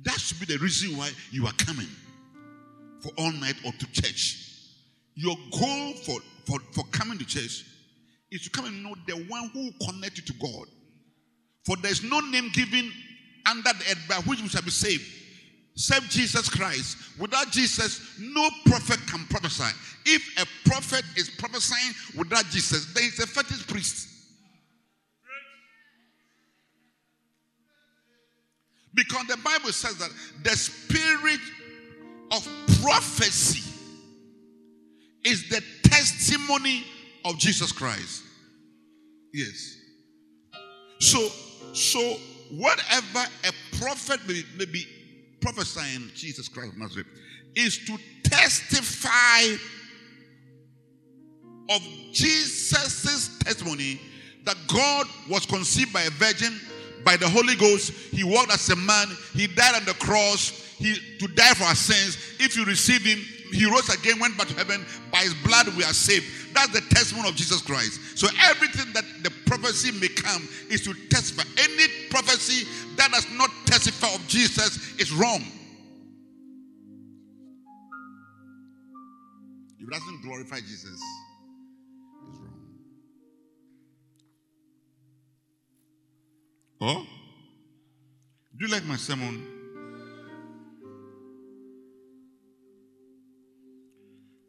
[0.03, 1.89] that should be the reason why you are coming
[3.01, 4.47] for all night or to church.
[5.17, 7.65] Your goal for, for, for coming to church
[8.31, 10.67] is to come and know the one who will connect you to God.
[11.65, 12.91] For there is no name given
[13.45, 15.03] under the earth by which we shall be saved,
[15.75, 16.97] Save Jesus Christ.
[17.19, 19.75] Without Jesus, no prophet can prophesy.
[20.05, 24.09] If a prophet is prophesying without Jesus, then he's a fetish priest.
[28.95, 30.09] Because the Bible says that
[30.41, 31.39] the spirit
[32.31, 32.47] of
[32.81, 33.61] prophecy
[35.23, 36.83] is the testimony
[37.25, 38.23] of Jesus Christ.
[39.33, 39.77] Yes.
[40.99, 41.29] So,
[41.73, 42.17] so
[42.51, 44.85] whatever a prophet may, may be
[45.41, 47.07] prophesying Jesus Christ of Nazareth
[47.55, 49.55] is to testify
[51.69, 51.81] of
[52.11, 53.99] Jesus' testimony
[54.45, 56.59] that God was conceived by a virgin
[57.03, 57.91] by the Holy Ghost.
[57.91, 59.07] He walked as a man.
[59.33, 60.51] He died on the cross.
[60.77, 62.17] He to die for our sins.
[62.39, 63.19] If you receive him,
[63.51, 64.85] he rose again, went back to heaven.
[65.11, 66.53] By his blood we are saved.
[66.53, 68.17] That's the testimony of Jesus Christ.
[68.17, 71.43] So everything that the prophecy may come is to testify.
[71.57, 75.41] Any prophecy that does not testify of Jesus is wrong.
[79.79, 81.01] If it doesn't glorify Jesus,
[82.27, 82.59] it's wrong.
[86.81, 87.07] Oh?
[88.57, 89.56] Do you like my sermon?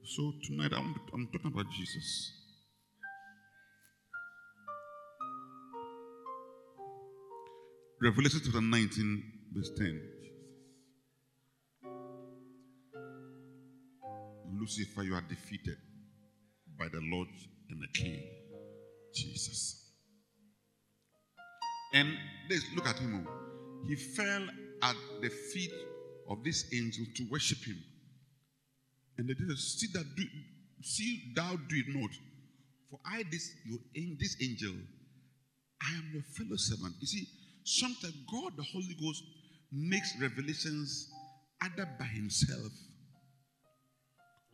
[0.09, 2.33] So tonight I'm, I'm talking about Jesus.
[8.01, 10.01] Revelation chapter 19, verse 10.
[14.59, 15.77] Lucifer, you are defeated
[16.79, 17.29] by the Lord
[17.69, 18.23] and the King,
[19.15, 19.91] Jesus.
[21.93, 22.09] And
[22.49, 23.29] let's look at him.
[23.87, 24.47] He fell
[24.85, 25.75] at the feet
[26.31, 27.77] of this angel to worship him.
[29.19, 30.25] And they did see that do,
[30.83, 32.11] see thou do it not.
[32.91, 33.81] For I this your
[34.19, 34.75] this angel,
[35.83, 36.95] I am your fellow servant.
[37.01, 37.27] You see,
[37.65, 39.23] sometimes God the Holy Ghost
[39.73, 41.11] makes revelations
[41.63, 42.73] either by himself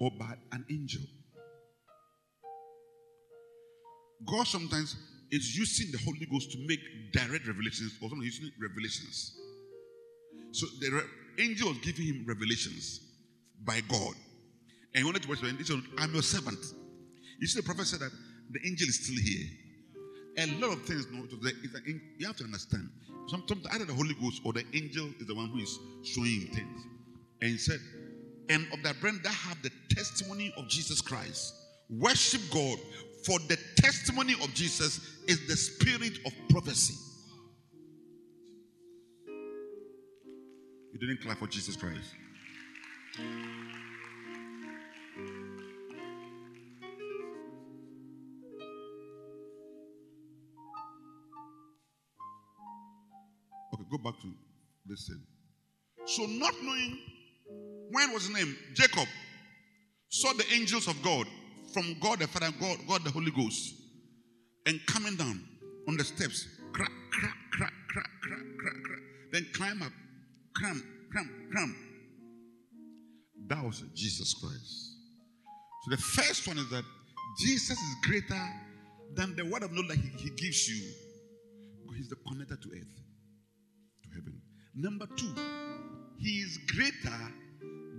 [0.00, 1.02] or by an angel.
[4.26, 4.96] God sometimes
[5.30, 6.80] is using the Holy Ghost to make
[7.12, 9.36] direct revelations, or sometimes using revelations.
[10.52, 13.00] So the re- angel was giving him revelations
[13.64, 14.14] by God.
[14.95, 15.49] And he wanted to worship.
[15.49, 16.59] And he said, I'm your servant.
[17.40, 18.12] You see, the prophet said that
[18.51, 19.47] the angel is still here.
[20.38, 21.07] A lot of things,
[22.18, 22.88] you have to understand.
[23.28, 26.49] Sometimes either the Holy Ghost or the angel is the one who is showing him
[26.55, 26.86] things.
[27.40, 27.78] And he said,
[28.49, 31.55] and of that brand that have the testimony of Jesus Christ.
[31.88, 32.78] Worship God,
[33.24, 36.95] for the testimony of Jesus is the spirit of prophecy.
[40.92, 42.14] You didn't clap for Jesus Christ.
[53.74, 54.32] Okay, go back to
[54.86, 55.20] this thing.
[56.06, 56.98] So, not knowing
[57.90, 58.56] when was his name?
[58.74, 59.08] Jacob
[60.08, 61.26] saw the angels of God
[61.72, 63.74] from God the Father, God, God the Holy Ghost,
[64.66, 65.42] and coming down
[65.88, 69.00] on the steps, crack, crack, crack, crack, crack, crack, crack.
[69.32, 69.92] Then climb up,
[70.54, 71.76] cram, cram, cram.
[73.48, 74.98] That was Jesus Christ.
[75.84, 76.84] So the first one is that
[77.40, 78.48] Jesus is greater
[79.14, 80.92] than the word of knowledge he, he gives you.
[81.82, 83.03] because He's the connector to earth.
[84.76, 85.34] Number two,
[86.18, 87.18] he is greater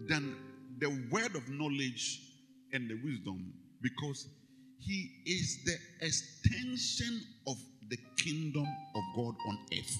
[0.07, 0.35] than
[0.79, 2.21] the word of knowledge
[2.73, 4.27] and the wisdom because
[4.79, 7.55] he is the extension of
[7.89, 9.97] the kingdom of God on earth.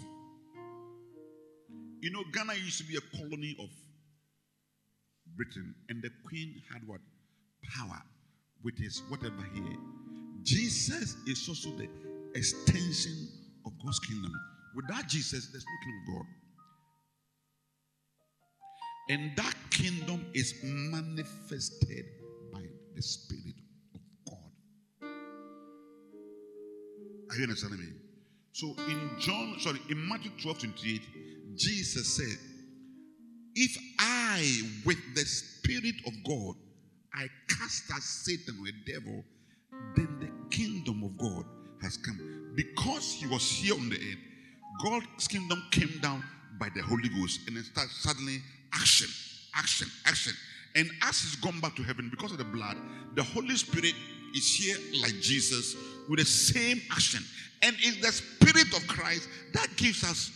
[2.02, 3.70] You know, Ghana used to be a colony of
[5.36, 7.00] Britain, and the queen had what?
[7.78, 8.02] Power
[8.64, 9.78] with his whatever here.
[10.44, 11.88] Jesus is also the
[12.36, 13.30] extension
[13.66, 14.32] of God's kingdom.
[14.76, 16.45] Without Jesus, there's no kingdom of God.
[19.08, 22.06] And that kingdom is manifested
[22.52, 22.64] by
[22.96, 23.56] the Spirit
[23.94, 25.10] of God.
[27.30, 27.88] Are you understanding me?
[28.54, 31.02] So in John, sorry, in Matthew 12 28,
[31.56, 32.38] Jesus said,
[33.54, 36.56] If I, with the Spirit of God,
[37.14, 39.24] I cast out Satan or a devil,
[39.96, 41.46] then the kingdom of God
[41.82, 42.54] has come.
[42.56, 44.20] Because he was here on the earth,
[44.84, 46.24] God's kingdom came down
[46.60, 48.40] by the Holy Ghost and then start suddenly
[48.76, 49.08] action,
[49.56, 50.34] action, action.
[50.76, 52.78] And as he's gone back to heaven because of the blood,
[53.16, 53.94] the Holy Spirit
[54.36, 55.76] is here like Jesus
[56.10, 57.24] with the same action.
[57.62, 60.32] And it's the Spirit of Christ that gives us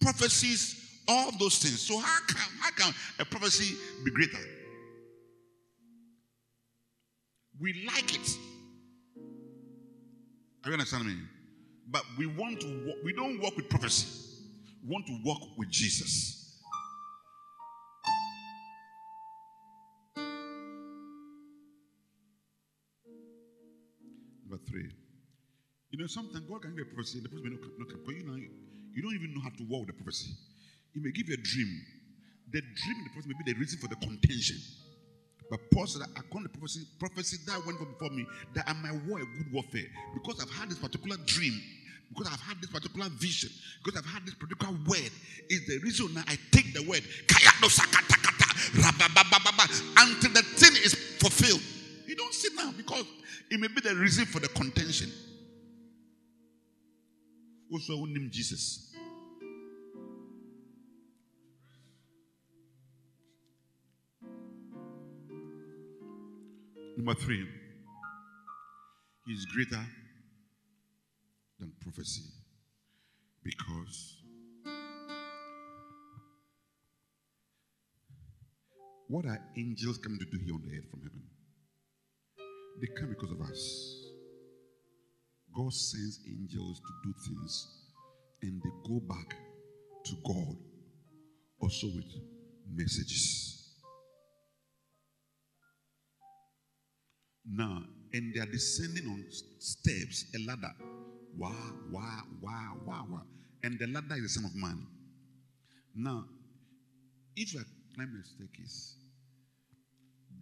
[0.00, 1.80] prophecies, all those things.
[1.80, 4.38] So how can how can a prophecy be greater?
[7.60, 8.38] We like it.
[10.64, 11.22] Are you understanding me?
[11.88, 14.08] But we want to we don't walk with prophecy.
[14.82, 16.45] We want to walk with Jesus.
[24.76, 24.92] Three.
[25.90, 28.02] You know, sometimes God can give a prophecy, the prophecy may not come, not come.
[28.04, 30.36] But you know, you don't even know how to walk with the prophecy.
[30.92, 31.72] He may give you a dream.
[32.52, 34.60] The dream in the prophecy may be the reason for the contention.
[35.48, 39.16] But Paul said, according to prophecy, prophecy that went before me, that I might war
[39.16, 39.88] a good warfare.
[40.12, 41.56] Because I've had this particular dream,
[42.12, 43.48] because I've had this particular vision,
[43.80, 45.08] because I've had this particular word,
[45.48, 47.00] is the reason I take the word
[49.96, 51.64] until the thing is fulfilled.
[52.16, 53.04] You don't sit now because
[53.50, 55.12] it may be the reason for the contention.
[57.70, 58.94] Also, name Jesus.
[66.96, 67.46] Number three,
[69.26, 69.84] he is greater
[71.60, 72.22] than prophecy
[73.44, 74.22] because
[79.06, 81.35] what are angels coming to do here on the earth from heaven?
[82.80, 84.06] They come because of us.
[85.54, 87.86] God sends angels to do things
[88.42, 89.34] and they go back
[90.04, 90.56] to God
[91.60, 92.04] also with
[92.70, 93.74] messages.
[97.48, 99.24] Now, and they are descending on
[99.58, 100.72] steps, a ladder.
[101.36, 101.52] Wow,
[101.90, 103.22] wow, wow, wow, wow.
[103.62, 104.86] And the ladder is the Son of Man.
[105.94, 106.24] Now,
[107.36, 108.96] if you are a staircase,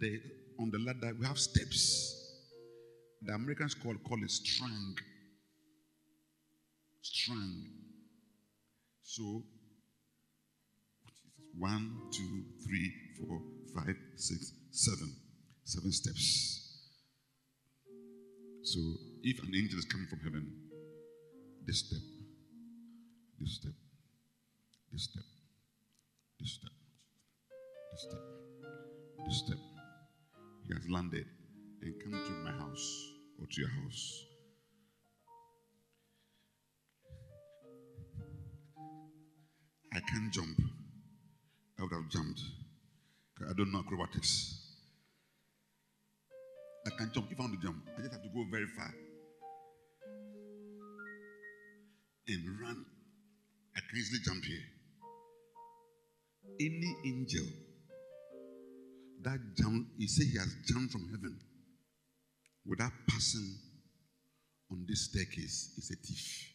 [0.01, 0.19] they,
[0.59, 2.24] on the ladder, we have steps.
[3.25, 4.97] The Americans call, call it strang.
[7.01, 7.65] Strang.
[9.03, 9.45] So,
[11.57, 13.41] one, two, three, four,
[13.75, 15.15] five, six, seven.
[15.65, 16.65] Seven steps.
[18.63, 18.81] So
[19.23, 20.53] if an angel is coming from heaven,
[21.67, 22.01] this step,
[23.41, 23.73] this step,
[24.93, 25.23] this step,
[26.41, 26.73] this step,
[27.93, 28.21] this step,
[29.27, 29.59] this step,
[30.67, 31.27] he has landed
[31.83, 34.25] and come to my house or to your house.
[39.93, 40.59] I can't jump.
[41.79, 42.41] I would have jumped.
[43.49, 44.61] I don't know acrobatics.
[46.87, 47.31] I can't jump.
[47.31, 48.93] If I want to jump, I just have to go very far
[52.29, 52.85] and run.
[53.77, 54.63] I can easily jump here.
[56.61, 57.47] Any angel
[59.23, 61.39] that jump, he said he has jumped from heaven
[62.67, 63.59] without person
[64.71, 66.51] on this staircase is a thief.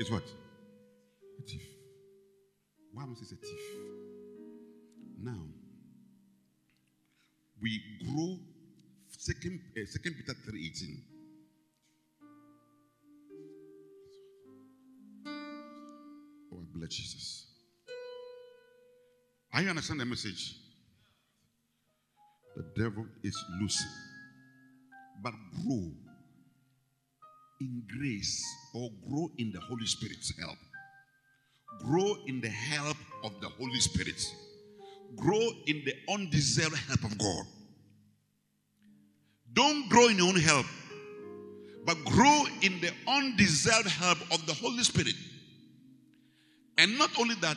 [0.00, 0.22] It's what?
[0.22, 1.66] A thief.
[2.92, 3.60] Why must it's a thief?
[5.20, 5.42] Now,
[7.60, 8.38] we grow.
[9.10, 11.02] Second, uh, Second Peter three eighteen.
[16.52, 17.47] Oh, I bless Jesus.
[19.58, 20.54] Are you understand the message?
[22.54, 23.90] The devil is losing,
[25.20, 25.90] but grow
[27.60, 28.40] in grace
[28.72, 30.58] or grow in the Holy Spirit's help.
[31.80, 34.22] Grow in the help of the Holy Spirit.
[35.16, 37.44] Grow in the undeserved help of God.
[39.54, 40.66] Don't grow in your own help,
[41.84, 45.14] but grow in the undeserved help of the Holy Spirit.
[46.76, 47.56] And not only that,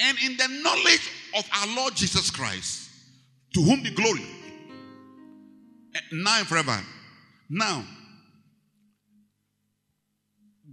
[0.00, 2.90] and in the knowledge of our Lord Jesus Christ,
[3.54, 4.26] to whom be glory,
[5.94, 6.78] eh, now and forever.
[7.48, 7.84] Now,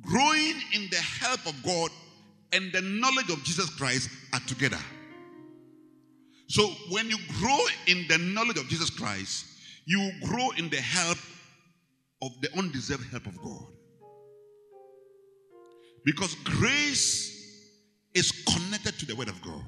[0.02, 1.92] growing in the help of God
[2.52, 4.80] and the knowledge of Jesus Christ are together.
[6.48, 9.46] So when you grow in the knowledge of Jesus Christ,
[9.86, 11.18] you grow in the help
[12.22, 13.66] of the undeserved help of God.
[16.06, 17.34] Because grace
[18.14, 19.64] is connected to the word of God.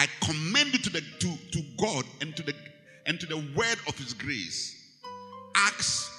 [0.00, 2.54] I commend you to the to, to God and to the
[3.04, 4.74] and to the word of his grace.
[5.54, 6.10] Acts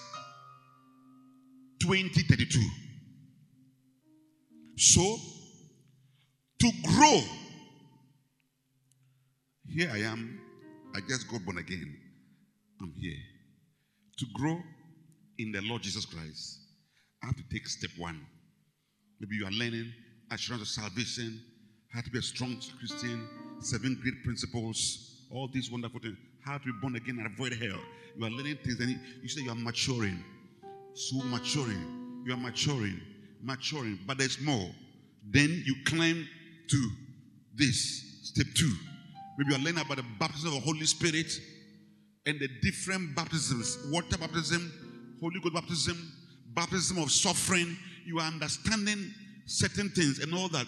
[1.82, 2.60] 20 32.
[4.78, 5.18] So
[6.60, 7.22] to grow,
[9.68, 10.40] here I am.
[10.94, 11.92] I just got born again.
[12.80, 13.18] I'm here.
[14.20, 14.60] To grow
[15.40, 16.60] in the Lord Jesus Christ,
[17.24, 18.28] I have to take step one.
[19.20, 19.92] Maybe you are learning
[20.30, 21.42] assurance of salvation,
[21.92, 23.28] how to be a strong Christian,
[23.62, 27.80] seven great principles, all these wonderful things, how to be born again and avoid hell.
[28.18, 30.24] You are learning things, and you say you are maturing.
[30.94, 32.24] So maturing.
[32.26, 33.00] You are maturing,
[33.42, 34.70] maturing, but there's more.
[35.30, 36.28] Then you climb
[36.70, 36.90] to
[37.56, 38.72] this step two.
[39.38, 41.32] Maybe you are learning about the baptism of the Holy Spirit
[42.26, 44.72] and the different baptisms water baptism,
[45.20, 46.12] Holy Ghost baptism,
[46.54, 47.76] baptism of suffering.
[48.06, 49.14] You are understanding
[49.46, 50.68] certain things and all that.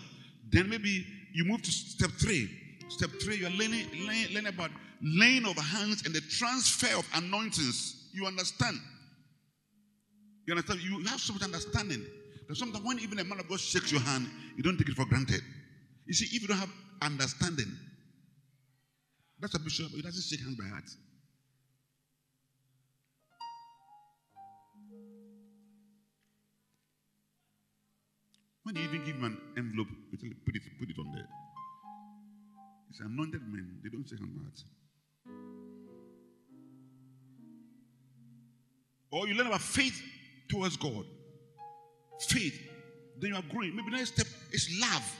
[0.50, 2.50] Then maybe you move to step three.
[2.94, 4.70] Step three, you're learning, learning, learning about
[5.02, 8.10] laying of hands and the transfer of anointings.
[8.14, 8.78] You understand?
[10.46, 10.82] You understand?
[10.82, 12.06] You have so much understanding.
[12.48, 14.96] That sometimes when even a man of God shakes your hand, you don't take it
[14.96, 15.41] for granted.
[16.06, 16.70] You see, if you don't have
[17.02, 17.72] understanding,
[19.39, 20.89] that's a bishop, he doesn't shake hands by heart.
[28.62, 31.28] When you even give him an envelope, you put it, put it on there.
[32.94, 34.64] It's anointed men, they don't by heart.
[39.12, 40.00] Or you learn about faith
[40.48, 41.04] towards God.
[42.20, 42.54] Faith.
[43.20, 43.76] Then you are growing.
[43.76, 45.18] Maybe next step is love.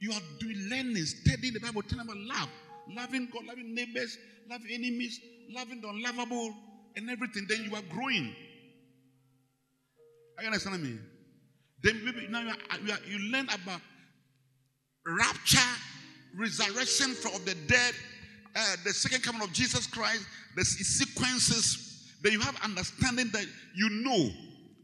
[0.00, 2.48] You are doing learning, studying the Bible, telling about love.
[2.88, 4.18] Loving God, loving neighbors,
[4.50, 5.20] loving enemies,
[5.54, 6.54] loving the unlovable,
[6.96, 7.46] and everything.
[7.48, 8.34] Then you are growing.
[10.38, 10.98] Are you understanding me?
[11.84, 13.80] Then maybe now you, are, you, are, you learn about
[15.06, 15.58] rapture,
[16.36, 17.94] resurrection from the dead,
[18.54, 20.26] uh, the second coming of Jesus Christ,
[20.56, 22.12] the sequences.
[22.22, 24.30] Then you have understanding that you know.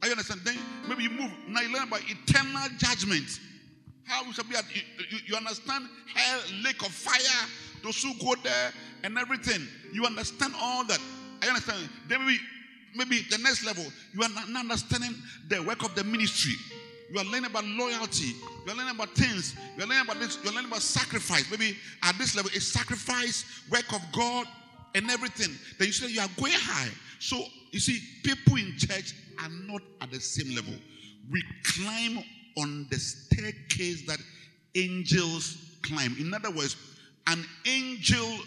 [0.04, 0.40] You understand?
[0.44, 0.58] Then
[0.88, 1.30] maybe you move.
[1.48, 3.40] Now you learn about eternal judgment.
[4.04, 7.48] How we shall be at, you, you, you understand hell, lake of fire,
[7.82, 8.72] those who go there
[9.04, 9.66] and everything.
[9.92, 10.98] You understand all that.
[11.42, 11.88] I understand.
[12.08, 12.38] Then maybe
[12.94, 15.14] maybe the next level, you are not understanding
[15.48, 16.54] the work of the ministry.
[17.12, 18.32] You are learning about loyalty.
[18.64, 19.54] You are learning about things.
[19.76, 20.38] You are learning about this.
[20.42, 21.50] You are learning about sacrifice.
[21.50, 24.46] Maybe at this level, it's sacrifice, work of God,
[24.94, 25.54] and everything.
[25.78, 26.88] Then you say you are going high.
[27.18, 30.72] So you see, people in church are not at the same level.
[31.30, 32.24] We climb
[32.56, 34.18] on the staircase that
[34.74, 36.16] angels climb.
[36.18, 36.76] In other words,
[37.26, 38.38] an angel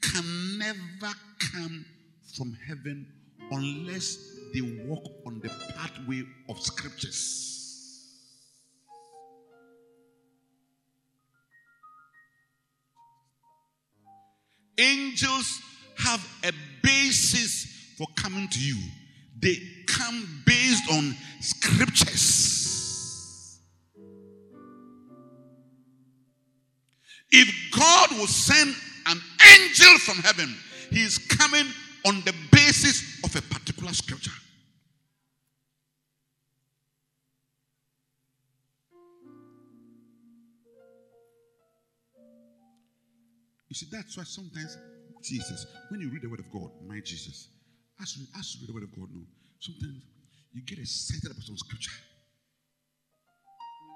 [0.00, 1.14] can never
[1.52, 1.84] come
[2.36, 3.06] from heaven
[3.52, 7.59] unless they walk on the pathway of scriptures.
[14.80, 15.60] Angels
[15.98, 16.52] have a
[16.82, 17.66] basis
[17.98, 18.78] for coming to you.
[19.38, 19.56] They
[19.86, 23.60] come based on scriptures.
[27.30, 28.74] If God will send
[29.06, 29.20] an
[29.56, 30.56] angel from heaven,
[30.90, 31.66] he is coming
[32.06, 34.32] on the basis of a particular scripture.
[43.70, 44.76] You see, that's why sometimes
[45.22, 47.48] Jesus, when you read the word of God, my Jesus,
[48.02, 49.22] as you, as you read the word of God, no,
[49.60, 50.02] sometimes
[50.52, 51.92] you get excited about some scripture.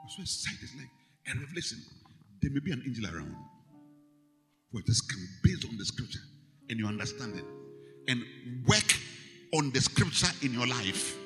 [0.03, 1.79] I'm so excited, like a revelation.
[2.41, 3.35] There may be an angel around
[4.71, 6.21] who just come based on the scripture
[6.71, 7.45] and you understand it
[8.07, 8.23] and
[8.67, 8.97] work
[9.55, 11.17] on the scripture in your life.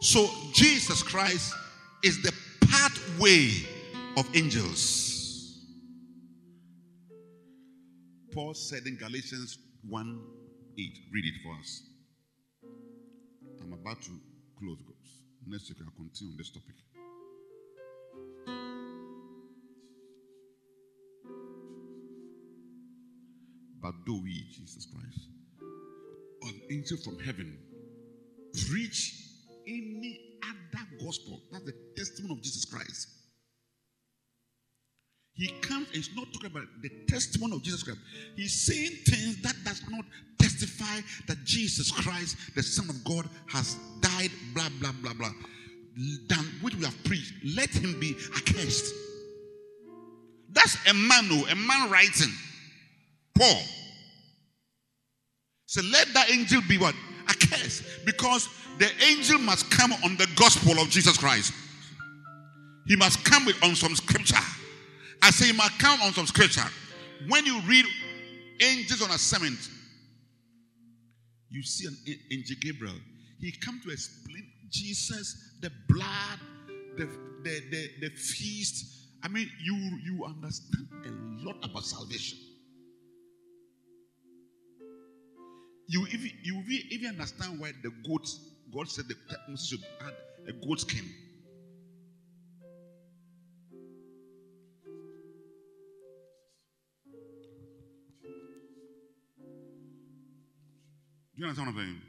[0.00, 1.52] So Jesus Christ
[2.02, 2.32] is the
[2.76, 3.50] pathway
[4.16, 5.62] of angels.
[8.32, 9.58] Paul said in Galatians
[9.88, 10.20] 1
[10.78, 11.82] 8, read it for us.
[13.62, 14.10] I'm about to
[14.58, 14.78] close.
[15.46, 16.74] Next week I'll continue on this topic.
[23.80, 25.28] But do we, Jesus Christ,
[26.42, 27.56] an angel from heaven,
[28.68, 29.14] preach
[29.66, 30.25] any
[30.86, 33.08] other gospel, that's the testimony of Jesus Christ.
[35.34, 38.00] He comes, he's not talking about the testimony of Jesus Christ.
[38.36, 40.04] He's saying things that does not
[40.38, 45.32] testify that Jesus Christ, the Son of God, has died, blah, blah, blah, blah,
[46.28, 47.34] than which we have preached.
[47.54, 48.94] Let him be accursed.
[50.50, 52.32] That's a man, oh, a man writing.
[53.36, 53.60] Paul.
[55.66, 56.94] So let that angel be what?
[57.52, 58.04] Accursed.
[58.04, 61.52] Because the angel must come on the gospel of Jesus Christ.
[62.86, 64.36] He must come with on some scripture.
[65.22, 66.62] I say he must come on some scripture.
[67.28, 67.84] When you read
[68.60, 69.58] angels on assignment,
[71.50, 71.96] you see an
[72.30, 72.94] angel Gabriel.
[73.40, 76.38] He come to explain Jesus, the blood,
[76.96, 77.06] the,
[77.42, 79.08] the, the, the feast.
[79.22, 79.74] I mean, you
[80.04, 82.38] you understand a lot about salvation.
[85.88, 88.26] You even you even understand why the goat
[88.74, 89.14] God said the
[89.48, 90.14] Moses should add
[90.48, 91.04] a goat skin.
[101.34, 102.00] Do you understand what I'm saying?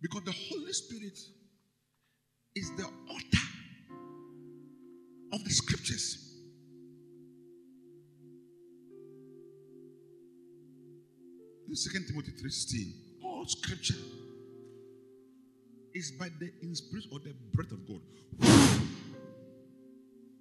[0.00, 1.18] Because the Holy Spirit
[2.54, 3.37] is the author
[5.32, 6.24] of the scriptures.
[11.68, 13.98] In 2 Timothy 3:16, all scripture
[15.94, 18.00] is by the inspiration or the breath of God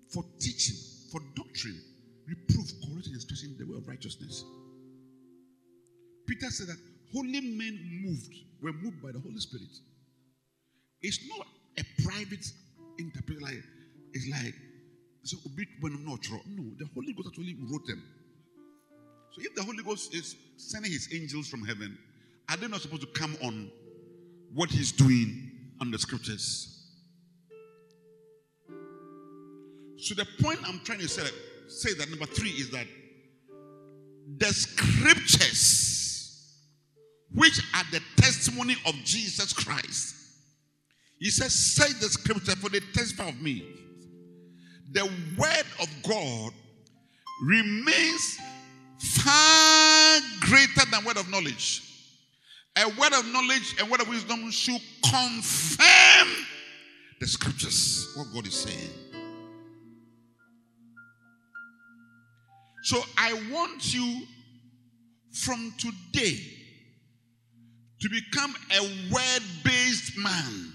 [0.10, 0.76] for teaching,
[1.12, 1.82] for doctrine,
[2.28, 4.46] reproof, correction, instruction in the way of righteousness.
[6.26, 6.78] Peter said that
[7.12, 9.70] holy men moved, were moved by the Holy Spirit.
[11.02, 12.46] It's not a private
[13.00, 13.64] interpretation, like
[14.14, 14.56] it's like
[15.28, 15.38] so.
[15.46, 18.04] No, the Holy Ghost actually wrote them.
[19.32, 21.98] So if the Holy Ghost is sending his angels from heaven,
[22.50, 23.72] are they not supposed to come on
[24.54, 26.74] what he's doing on the scriptures?
[29.98, 31.28] So the point I'm trying to say,
[31.68, 32.88] say that number three is that
[34.38, 36.64] the scriptures,
[37.34, 40.16] which are the testimony of Jesus Christ,
[41.20, 43.87] he says, say the scripture for the testimony of me.
[44.92, 45.04] The
[45.38, 46.54] word of God
[47.44, 48.40] remains
[49.00, 51.84] far greater than word of knowledge.
[52.78, 56.28] A word of knowledge, and word of wisdom should confirm
[57.20, 58.90] the scriptures, what God is saying.
[62.84, 64.22] So I want you
[65.34, 66.40] from today
[68.00, 68.82] to become a
[69.12, 70.74] word based man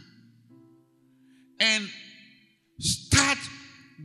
[1.60, 1.88] and
[2.80, 3.38] start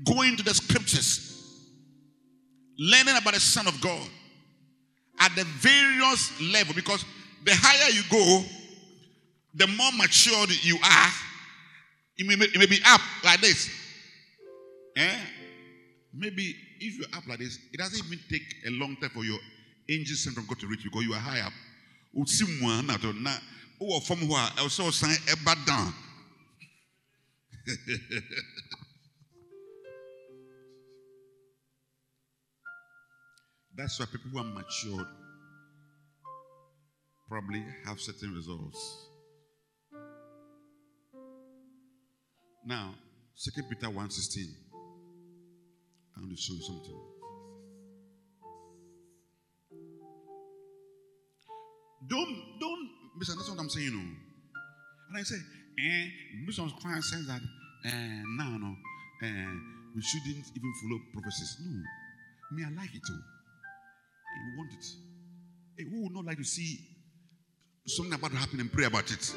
[0.06, 1.64] going to the scriptures,
[2.78, 4.08] learning about the Son of God
[5.20, 7.04] at the various level because
[7.44, 8.44] the higher you go,
[9.56, 11.12] the more matured you are.
[12.18, 13.70] It may, it may be up like this.
[14.96, 15.18] Eh?
[16.14, 19.38] Maybe if you're up like this, it doesn't even take a long time for your
[19.90, 21.54] angel sent from God to reach you because you are high up.
[23.80, 25.16] Oh, from where I saw sign
[25.66, 25.94] down.
[33.78, 35.06] That's why people who are matured
[37.30, 39.08] probably have certain results.
[42.66, 42.96] Now,
[43.38, 44.56] 2 Peter 1:16.
[46.16, 47.00] I want to show you something.
[52.08, 54.10] Don't don't misunderstand what I'm saying, you know.
[55.10, 55.38] And I say,
[55.80, 56.08] eh,
[56.48, 57.42] Bishop Christ says that
[57.86, 58.76] eh, now no,
[59.22, 59.54] eh,
[59.96, 61.58] we shouldn't even follow prophecies.
[61.62, 61.84] No.
[62.58, 63.37] Me, I like it too.
[64.46, 64.86] We want it.
[65.78, 66.80] Hey, who would not like to see
[67.86, 69.34] something about to happen and pray about it?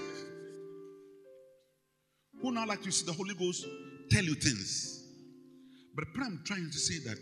[2.42, 3.66] Who not like to see the Holy Ghost
[4.10, 5.04] tell you things?
[5.94, 7.18] But I'm trying to say that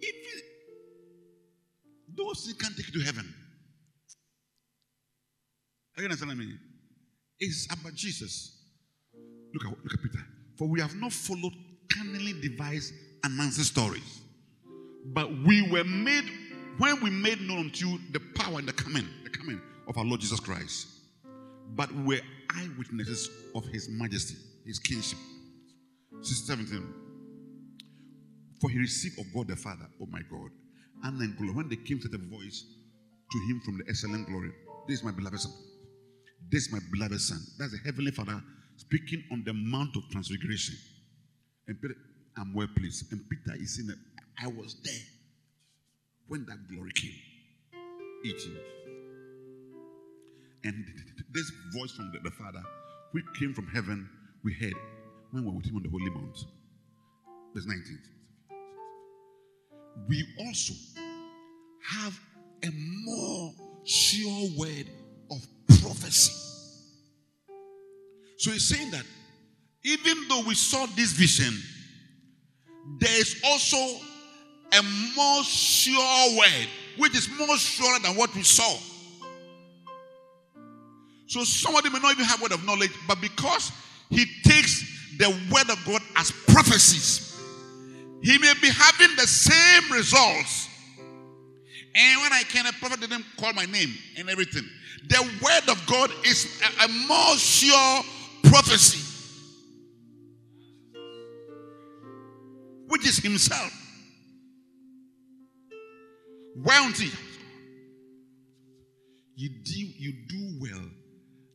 [0.00, 0.42] if
[2.16, 3.32] those things can't take you to heaven,
[5.96, 6.58] are you understand what I mean?
[7.38, 8.58] It's about Jesus.
[9.54, 10.24] Look at look at Peter.
[10.56, 11.52] For we have not followed
[11.92, 12.94] cunningly devised
[13.24, 14.22] and answer stories,
[15.06, 16.24] but we were made
[16.78, 20.04] when we made known unto you the power and the coming, the coming of our
[20.04, 20.88] Lord Jesus Christ.
[21.74, 22.20] But we were
[22.54, 25.18] eyewitnesses of his majesty, his kingship.
[26.22, 26.94] 17.
[28.60, 30.50] For he received of God the Father, oh my God,
[31.04, 31.54] and then glory.
[31.54, 32.64] When they came to the voice
[33.30, 34.52] to him from the excellent glory,
[34.86, 35.52] this is my beloved son.
[36.50, 37.38] This is my beloved son.
[37.58, 38.40] That's the heavenly Father
[38.76, 40.76] speaking on the Mount of Transfiguration.
[41.66, 41.94] And Peter,
[42.36, 43.10] I'm well pleased.
[43.12, 43.98] And Peter is saying that
[44.42, 45.02] I was there
[46.32, 47.12] when that glory came.
[48.24, 48.56] Eating.
[50.64, 50.82] And
[51.30, 52.62] this voice from the, the Father,
[53.10, 54.08] which came from heaven,
[54.42, 54.72] we heard
[55.30, 56.38] when we were with him on the Holy Mount.
[57.54, 57.98] Verse 19.
[60.08, 60.72] We also
[61.86, 62.18] have
[62.64, 62.70] a
[63.04, 63.52] more
[63.84, 64.86] sure word
[65.30, 65.46] of
[65.82, 66.32] prophecy.
[68.38, 69.04] So he's saying that
[69.84, 71.52] even though we saw this vision,
[73.00, 73.76] there is also
[74.72, 74.82] a
[75.16, 78.76] more sure word, which is more sure than what we saw.
[81.26, 83.72] So somebody may not even have word of knowledge, but because
[84.10, 87.40] he takes the word of God as prophecies,
[88.22, 90.68] he may be having the same results.
[91.94, 94.62] And when I came, a prophet didn't call my name and everything.
[95.08, 98.02] The word of God is a, a more sure
[98.44, 99.00] prophecy,
[102.88, 103.81] which is himself.
[106.56, 107.00] Don't?
[109.34, 110.84] You do, you do well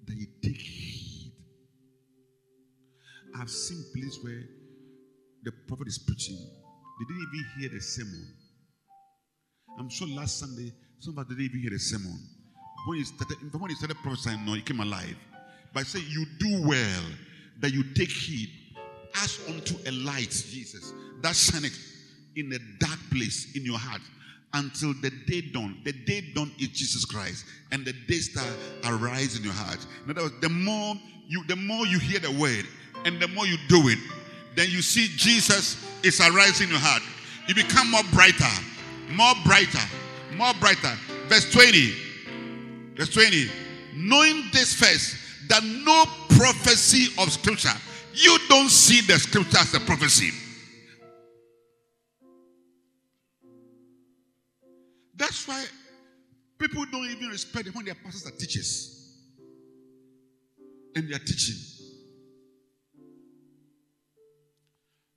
[0.07, 1.33] that you take heed.
[3.39, 4.43] I've seen places where
[5.43, 6.37] the prophet is preaching.
[6.37, 8.35] They didn't even hear the sermon.
[9.79, 12.17] I'm sure last Sunday, some of us didn't even hear the sermon.
[12.87, 15.15] When he started, when he started prophesying, no, he came alive.
[15.73, 17.03] But I say, you do well
[17.59, 18.49] that you take heed
[19.23, 21.77] as unto a light, Jesus, that shineth
[22.35, 24.01] in a dark place in your heart
[24.53, 25.77] until the day dawn.
[25.83, 28.45] The day dawn is Jesus Christ, and the day star
[28.85, 29.85] arise in your heart.
[30.05, 30.95] In other words, the more
[31.27, 32.65] you the more you hear the word
[33.05, 33.99] and the more you do it,
[34.55, 37.03] then you see Jesus is arising in your heart.
[37.47, 38.45] You become more brighter,
[39.11, 39.85] more brighter,
[40.35, 40.93] more brighter.
[41.27, 41.93] Verse 20.
[42.95, 43.49] Verse 20.
[43.95, 45.15] Knowing this first,
[45.49, 46.05] that no
[46.37, 47.73] prophecy of scripture,
[48.13, 50.31] you don't see the scripture as a prophecy.
[55.17, 55.65] That's why
[56.59, 58.93] people don't even respect them when their pastors are teachers
[60.95, 61.55] and they are teaching.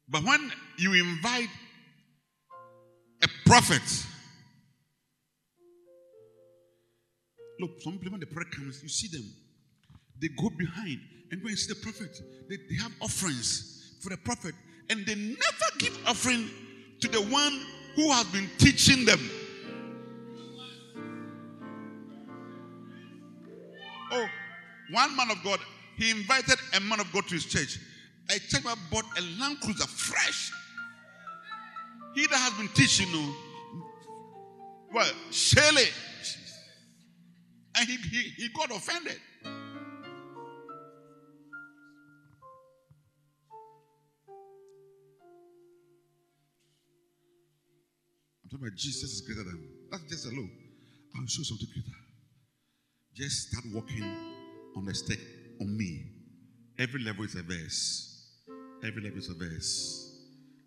[0.08, 1.48] But when you invite
[3.22, 3.82] a prophet,
[7.60, 9.30] look, some people when the prayer comes, you see them,
[10.20, 10.98] they go behind,
[11.30, 14.54] and when you see the prophet, they, they have offerings for the prophet,
[14.88, 16.50] and they never give offering
[17.00, 17.60] to the one
[17.94, 19.20] who has been teaching them.
[24.12, 24.28] Oh,
[24.90, 25.60] one man of God,
[25.96, 27.78] he invited a man of God to his church.
[28.30, 30.52] A church man bought a Land Cruiser fresh.
[32.14, 33.34] He that has been teaching, you
[34.92, 35.84] well, Shelley.
[37.76, 39.20] And he, he, he got offended.
[48.42, 49.68] I'm talking about Jesus is greater than.
[49.92, 50.48] That's just a low.
[51.16, 51.99] I'll show something greater.
[53.14, 54.04] Just start walking
[54.76, 55.18] on the step
[55.60, 56.06] on me.
[56.78, 58.06] Every level is a verse.
[58.84, 60.06] Every level is a verse.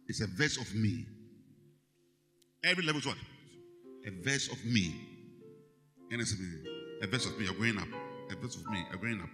[0.08, 1.06] It's a verse of me.
[2.64, 3.18] Every level is what?
[4.06, 4.94] A verse of me.
[6.12, 6.36] And it's
[7.02, 7.46] a verse of me.
[7.46, 7.88] You're going up.
[8.30, 8.86] A verse of me.
[8.90, 9.30] You're going up.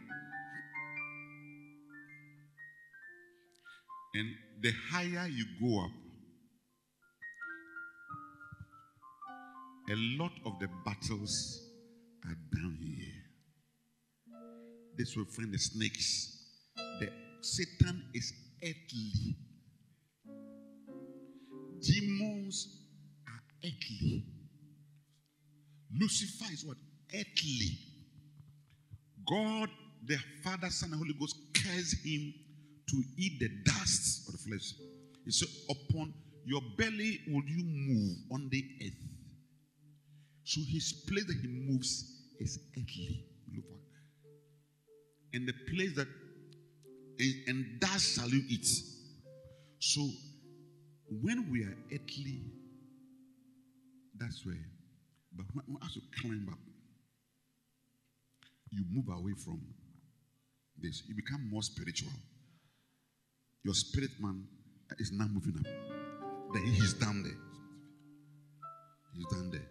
[4.14, 4.28] And
[4.62, 5.92] the higher you go up,
[9.92, 11.62] a lot of the battles
[12.26, 12.99] are down here.
[15.00, 16.44] This will find the snakes.
[16.76, 19.38] The Satan is earthly.
[21.80, 22.68] Demons
[23.26, 24.26] are earthly.
[25.98, 26.76] Lucifer is what?
[27.16, 27.78] Earthly.
[29.26, 29.70] God,
[30.06, 32.34] the Father, Son, and Holy Ghost curse him
[32.90, 34.74] to eat the dust of the flesh.
[35.24, 39.00] He said, Upon your belly will you move on the earth.
[40.44, 42.04] So his place that he moves
[42.42, 43.24] is earthly.
[43.56, 43.64] Look
[45.34, 46.08] And the place that
[47.48, 48.68] and that shall you eat.
[49.80, 50.08] So
[51.22, 52.42] when we are earthly,
[54.18, 54.56] that's where.
[55.36, 56.60] But when, as you climb up,
[58.72, 59.62] you move away from
[60.82, 61.04] this.
[61.08, 62.12] You become more spiritual.
[63.64, 64.46] Your spirit man
[64.98, 66.54] is now moving up.
[66.54, 67.38] Then he's down there.
[69.14, 69.68] He's down there.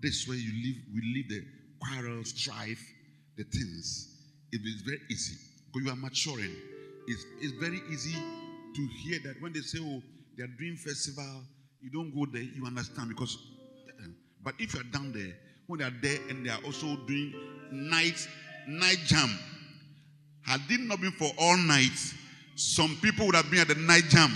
[0.00, 1.44] This way you live, we leave the
[1.80, 2.82] quarrel, strife,
[3.36, 4.11] the things.
[4.52, 5.36] It is very easy.
[5.72, 6.54] Because you are maturing.
[7.06, 8.14] It's, it's very easy
[8.74, 10.02] to hear that when they say, oh,
[10.36, 11.42] they are doing festival,
[11.80, 13.36] you don't go there, you understand because
[13.88, 14.08] uh-uh.
[14.42, 15.32] but if you're down there,
[15.66, 17.34] when they are there and they are also doing
[17.72, 18.26] night
[18.68, 19.28] night jam,
[20.42, 22.14] had it not been for all night,
[22.54, 24.32] some people would have been at the night jam.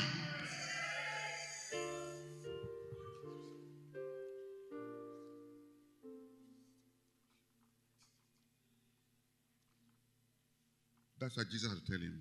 [11.45, 12.19] Jesus had to tell him.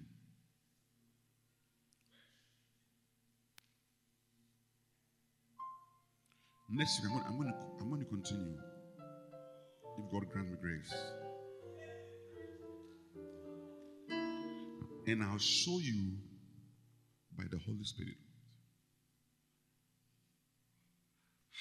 [6.70, 8.58] Next week, I'm going, I'm going, to, I'm going to continue.
[9.98, 10.94] If God grant me grace.
[15.08, 16.18] And I'll show you
[17.38, 18.16] by the Holy Spirit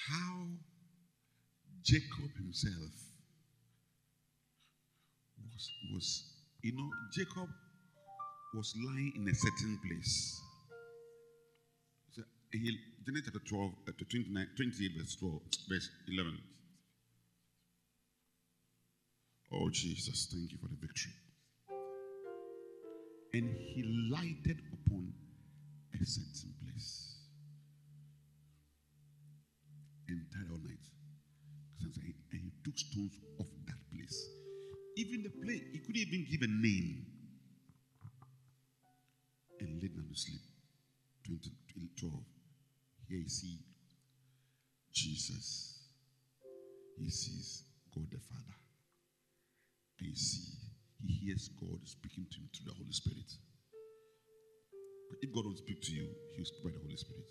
[0.09, 0.47] how
[1.83, 2.91] Jacob himself
[5.53, 6.34] was, was
[6.65, 7.47] you know, Jacob
[8.55, 10.41] was lying in a certain place.
[12.11, 16.39] So he, Genesis chapter 12, uh, 29, 28, verse 12, verse 11.
[19.53, 21.13] Oh, Jesus, thank you for the victory.
[23.35, 25.13] And he lighted upon
[25.93, 27.15] a certain place
[30.49, 30.81] all night.
[32.31, 34.44] And he took stones off that place.
[34.97, 37.05] Even the place, he couldn't even give a name.
[39.59, 40.41] And laid down to sleep.
[41.25, 41.49] 20,
[41.99, 42.13] 12.
[43.09, 43.59] Here you see
[44.93, 45.79] Jesus.
[46.97, 48.55] He sees God the Father.
[49.99, 50.53] And you see,
[51.01, 53.31] he hears God speaking to him through the Holy Spirit.
[55.09, 57.29] But if God won't speak to you, he will speak by the Holy Spirit.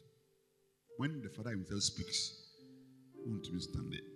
[0.96, 2.32] When the Father himself speaks,
[3.14, 4.13] you won't even stand it.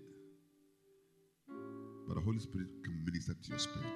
[2.08, 3.86] But the Holy Spirit can minister to your spirit.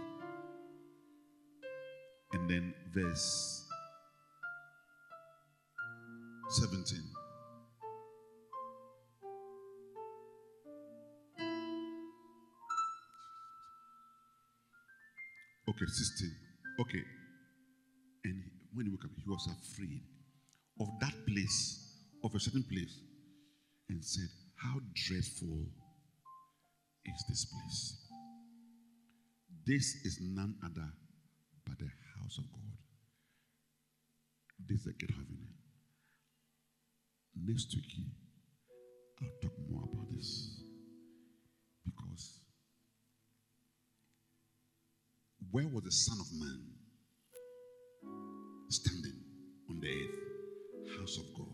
[2.34, 3.66] And then verse
[6.50, 6.98] 17.
[15.70, 16.30] Okay, 16.
[16.80, 17.02] Okay.
[18.24, 18.42] And
[18.74, 20.02] when he woke up, he was afraid
[20.80, 23.00] of that place, of a certain place,
[23.88, 25.66] and said, How dreadful
[27.06, 28.01] is this place?
[29.64, 30.88] This is none other
[31.64, 31.88] but the
[32.18, 32.60] house of God.
[34.66, 35.38] This is the gate of heaven.
[37.44, 37.84] Next week,
[39.22, 40.62] I'll talk more about this
[41.84, 42.40] because
[45.52, 46.62] where was the Son of Man
[48.68, 49.20] standing
[49.70, 50.98] on the earth?
[50.98, 51.46] House of God.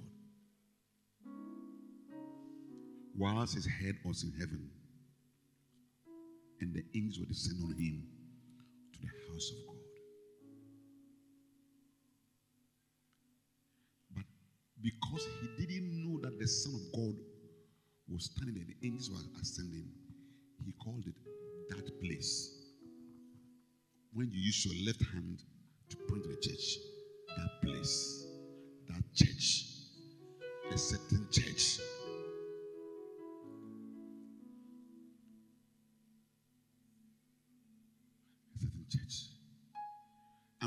[3.16, 4.70] Whilst his head was in heaven,
[6.60, 8.02] and the angels were descending on him
[8.92, 9.76] to the house of God.
[14.14, 14.24] But
[14.82, 17.14] because he didn't know that the Son of God
[18.08, 19.86] was standing there, the angels were ascending,
[20.64, 21.14] he called it
[21.70, 22.54] that place.
[24.12, 25.42] When you use your left hand
[25.90, 26.78] to point to the church,
[27.36, 28.26] that place,
[28.88, 29.64] that church,
[30.72, 31.78] a certain church.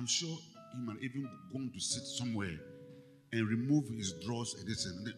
[0.02, 0.36] I'm sure
[0.74, 2.58] he might even gone to sit somewhere
[3.34, 5.14] and remove his drawers and this and that.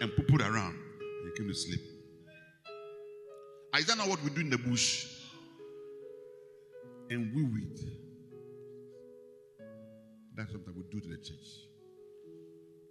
[0.00, 0.74] And put it around.
[1.22, 1.78] He came to sleep.
[3.76, 5.06] Is that not what we do in the bush?
[7.10, 7.78] And we weed.
[10.34, 11.48] That's something we do to the church.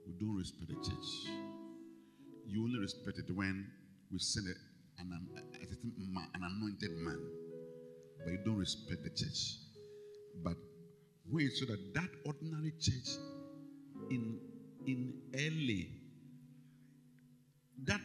[0.06, 1.30] We don't respect the church.
[2.46, 3.70] You only respect it when
[4.10, 4.48] we send
[4.98, 7.47] an, a, an anointed man.
[8.24, 9.58] But you don't respect the church.
[10.44, 10.58] But
[11.30, 13.18] wait so that that ordinary church
[14.10, 14.40] in
[14.86, 15.84] in LA,
[17.86, 18.02] that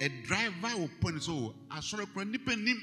[0.00, 2.82] a driver will point so I saw a nim.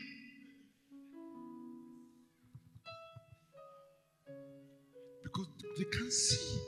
[5.24, 6.60] Because they can't see.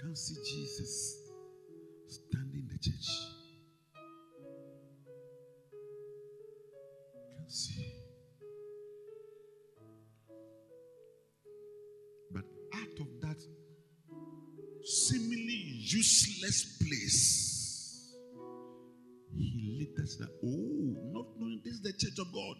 [0.00, 1.16] Can't see Jesus
[2.08, 3.35] standing in the church.
[19.96, 22.56] He later said, Oh, not knowing this is the church of God.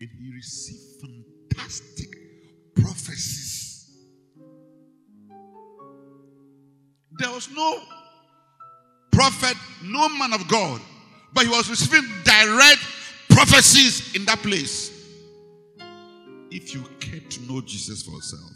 [0.00, 2.08] And he received fantastic
[2.74, 3.90] prophecies.
[7.18, 7.80] There was no
[9.12, 10.80] prophet, no man of God,
[11.32, 12.80] but he was receiving direct
[13.28, 14.90] prophecies in that place.
[16.50, 18.52] If you care to know Jesus for yourself,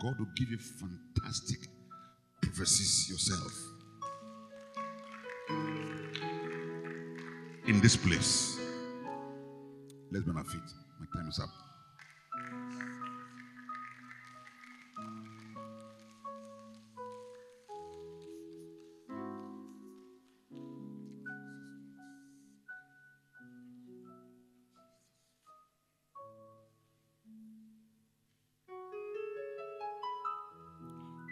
[0.00, 1.68] God will give you fantastic
[2.52, 3.52] versus yourself.
[7.66, 8.58] In this place.
[10.10, 10.60] Let's benefit.
[11.00, 11.50] My time is up.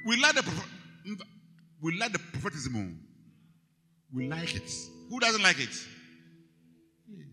[0.06, 0.42] We let the
[1.85, 2.99] we like the prophetism.
[4.11, 4.72] We like it.
[5.11, 5.87] Who doesn't like it?
[7.07, 7.26] Yeah.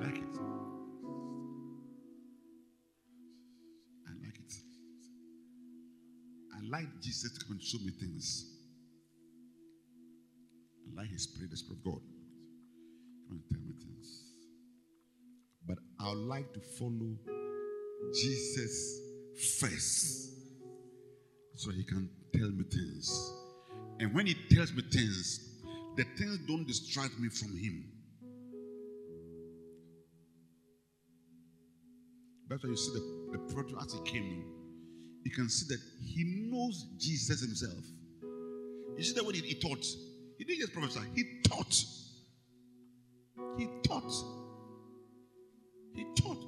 [0.00, 0.36] Like it.
[4.04, 4.52] I like it.
[6.56, 8.46] I like Jesus to come and show me things.
[10.88, 12.00] I like his spirit, the spirit of God.
[13.28, 14.24] Come and tell me things.
[15.68, 17.16] But I would like to follow
[18.12, 18.98] Jesus
[19.60, 20.31] first
[21.62, 23.32] so he can tell me things.
[24.00, 25.48] And when he tells me things,
[25.96, 27.84] the things don't distract me from him.
[32.48, 34.44] That's why you see the, the prophet as he came,
[35.24, 37.84] you can see that he knows Jesus himself.
[38.96, 39.86] You see that when he, he taught,
[40.38, 41.84] he didn't just prophesy, he taught.
[43.56, 44.12] He taught.
[45.94, 46.44] He taught.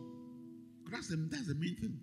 [0.91, 2.01] That's the, that's the main thing.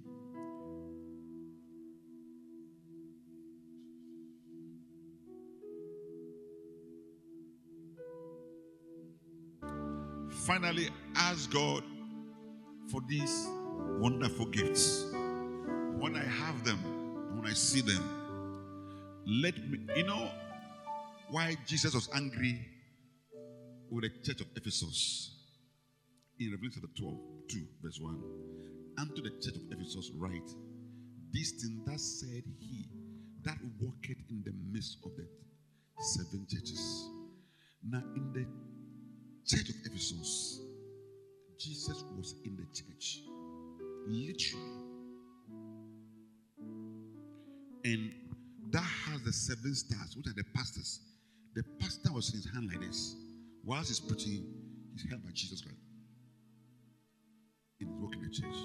[10.51, 11.81] Finally, ask God
[12.91, 13.47] for these
[13.99, 15.05] wonderful gifts.
[15.97, 16.77] When I have them,
[17.37, 18.03] when I see them,
[19.25, 20.29] let me, you know,
[21.29, 22.59] why Jesus was angry
[23.89, 25.33] with the church of Ephesus
[26.37, 27.17] in Revelation chapter 12,
[27.49, 28.21] 2, verse 1.
[28.99, 30.51] Unto the church of Ephesus, write,
[31.31, 32.89] This thing that said he
[33.43, 35.25] that walketh in the midst of the
[36.01, 37.07] seven churches.
[37.89, 38.45] Now, in the
[39.45, 40.61] church of Ephesus,
[41.57, 43.21] Jesus was in the church,
[44.07, 44.81] literally.
[47.83, 48.13] And
[48.71, 51.01] that has the seven stars, which are the pastors.
[51.55, 53.15] The pastor was in his hand like this.
[53.63, 54.45] Whilst he's preaching,
[54.93, 55.77] he's held by Jesus Christ.
[57.79, 58.55] And he's working the church.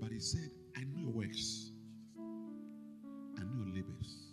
[0.00, 1.70] But he said, I know your works.
[3.38, 4.31] I know your labors.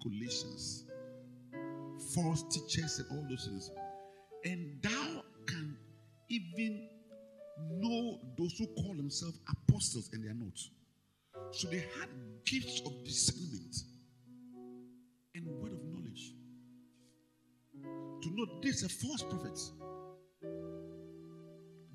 [0.00, 0.84] Nicolaitans,
[2.14, 3.70] false teachers, and all those things.
[4.44, 5.76] And thou can
[6.28, 6.88] even
[7.72, 10.58] know those who call themselves apostles and they are not.
[11.52, 12.08] So they had
[12.44, 13.76] gifts of discernment
[15.34, 16.32] and word of knowledge.
[18.22, 19.58] To know this a false prophet.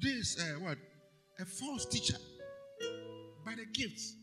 [0.01, 0.77] This uh, what?
[1.39, 2.17] A false teacher.
[3.45, 4.15] By the gifts.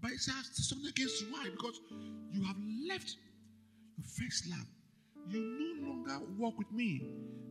[0.00, 1.28] But it says something against you.
[1.32, 1.48] Why?
[1.50, 1.80] Because
[2.32, 2.56] you have
[2.92, 3.16] left
[3.96, 4.66] your first love.
[5.28, 7.00] You no longer walk with me.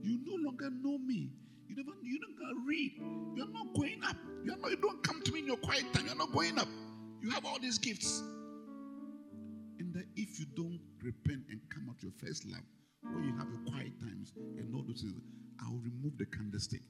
[0.02, 1.32] You no longer know me.
[1.68, 2.92] You never you don't read.
[3.36, 4.16] You're not going up.
[4.44, 6.06] You're not, you don't come to me in your quiet time.
[6.06, 6.68] You're not going up.
[7.22, 8.22] You have all these gifts.
[9.80, 12.64] And that if you don't repent and come out your first love,
[13.04, 15.22] when you have your quiet times and all those things,
[15.64, 16.82] I'll remove the candlestick.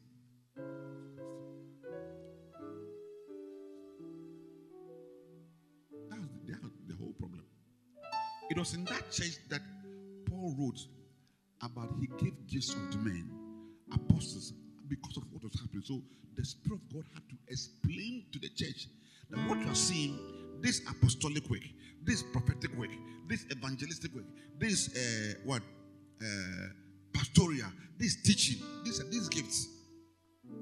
[8.62, 9.62] Was in that church that
[10.30, 10.80] Paul wrote
[11.64, 13.28] about he gave gifts unto men,
[13.92, 14.54] apostles,
[14.88, 15.82] because of what was happening.
[15.84, 16.00] So
[16.36, 18.86] the Spirit of God had to explain to the church
[19.32, 20.16] that what you are seeing,
[20.62, 21.64] this apostolic work,
[22.04, 22.92] this prophetic work,
[23.28, 24.26] this evangelistic work,
[24.60, 25.64] this uh, what
[26.22, 26.68] uh,
[27.14, 29.70] pastoral, this teaching, these these gifts.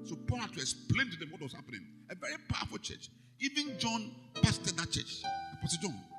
[0.06, 1.86] So Paul had to explain to them what was happening.
[2.10, 3.10] A very powerful church.
[3.42, 5.22] Even John pastored that church.
[5.58, 6.19] Apostle John.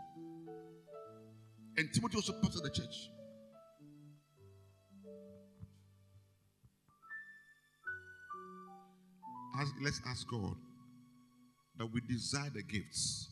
[1.81, 3.09] And Timothy also pastored the church.
[9.59, 10.57] Ask, let's ask God
[11.78, 13.31] that we desire the gifts,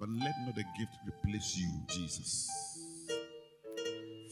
[0.00, 2.48] but let not the gift replace you, Jesus.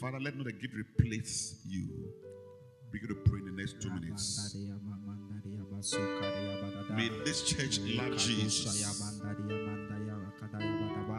[0.01, 1.91] Father, let not the gift replace you.
[2.91, 4.57] Begin to pray in the next two minutes.
[6.91, 8.83] May this church love Jesus.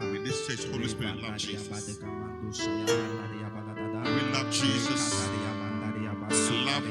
[0.00, 1.98] May this church, Holy Spirit, love Jesus.
[2.56, 5.28] We love Jesus.
[5.28, 6.86] We love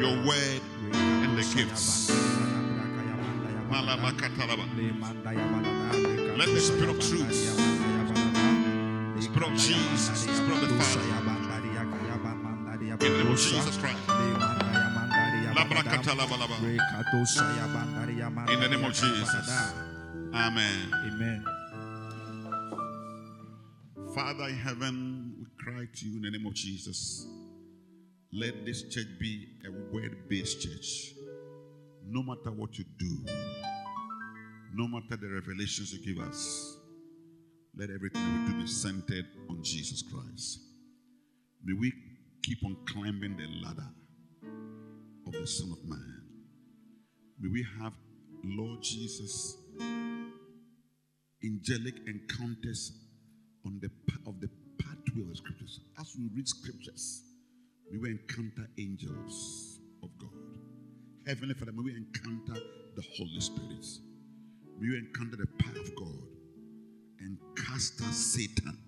[0.00, 0.60] your word
[0.92, 2.10] and the gifts.
[6.38, 7.34] Let the Spirit of truth,
[9.22, 11.00] Spirit of Jesus, Spirit of the Father,
[13.04, 13.98] in the name of Jesus Christ.
[18.48, 19.34] In the name of Jesus.
[20.32, 20.92] Amen.
[20.94, 21.44] Amen.
[24.14, 27.26] Father in heaven, we cry to you in the name of Jesus.
[28.30, 31.14] Let this church be a word based church.
[32.06, 33.24] No matter what you do,
[34.74, 36.76] no matter the revelations you give us,
[37.74, 40.60] let everything we do be centered on Jesus Christ.
[41.64, 41.90] May we
[42.42, 43.88] keep on climbing the ladder
[45.26, 46.22] of the Son of Man.
[47.40, 47.94] May we have,
[48.44, 49.56] Lord Jesus,
[51.42, 53.01] angelic encounters
[53.64, 53.90] on the
[54.26, 54.48] of the
[54.78, 55.80] pathway of the scriptures.
[55.98, 57.22] As we read scriptures,
[57.90, 60.30] we encounter angels of God.
[61.26, 62.60] Heavenly Father, may we encounter
[62.96, 63.86] the Holy Spirit.
[64.78, 66.28] May we encounter the power of God
[67.20, 68.78] and cast out Satan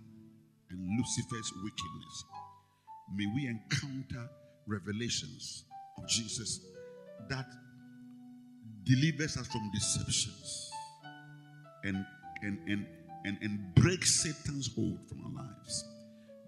[0.70, 2.24] and Lucifer's wickedness.
[3.14, 4.28] May we encounter
[4.66, 5.64] revelations
[5.98, 6.60] of Jesus
[7.28, 7.46] that
[8.84, 10.70] delivers us from deceptions
[11.84, 12.04] and
[12.42, 12.86] and and
[13.24, 15.84] and, and break Satan's hold from our lives.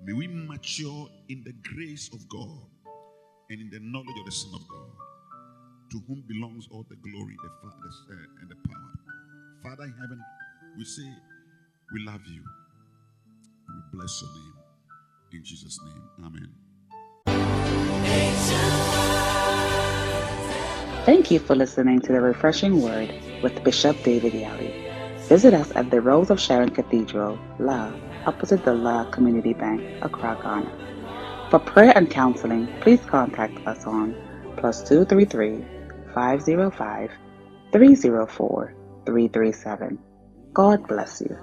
[0.04, 2.68] May we mature in the grace of God
[3.50, 4.90] and in the knowledge of the Son of God,
[5.92, 8.92] to whom belongs all the glory, the Father, uh, and the power.
[9.62, 10.20] Father in heaven,
[10.76, 11.08] we say
[11.92, 12.42] we love you.
[13.68, 14.54] We bless your name.
[15.32, 16.52] In Jesus' name, Amen.
[21.04, 23.12] Thank you for listening to the Refreshing Word
[23.42, 24.85] with Bishop David Yali.
[25.28, 27.92] Visit us at the Rose of Sharon Cathedral, La,
[28.26, 31.48] opposite the La Community Bank, Accra, Ghana.
[31.50, 34.14] For prayer and counseling, please contact us on
[34.56, 35.64] plus 233
[36.14, 37.10] 505
[37.72, 38.74] 304
[39.04, 39.98] 337.
[40.54, 41.36] God bless you.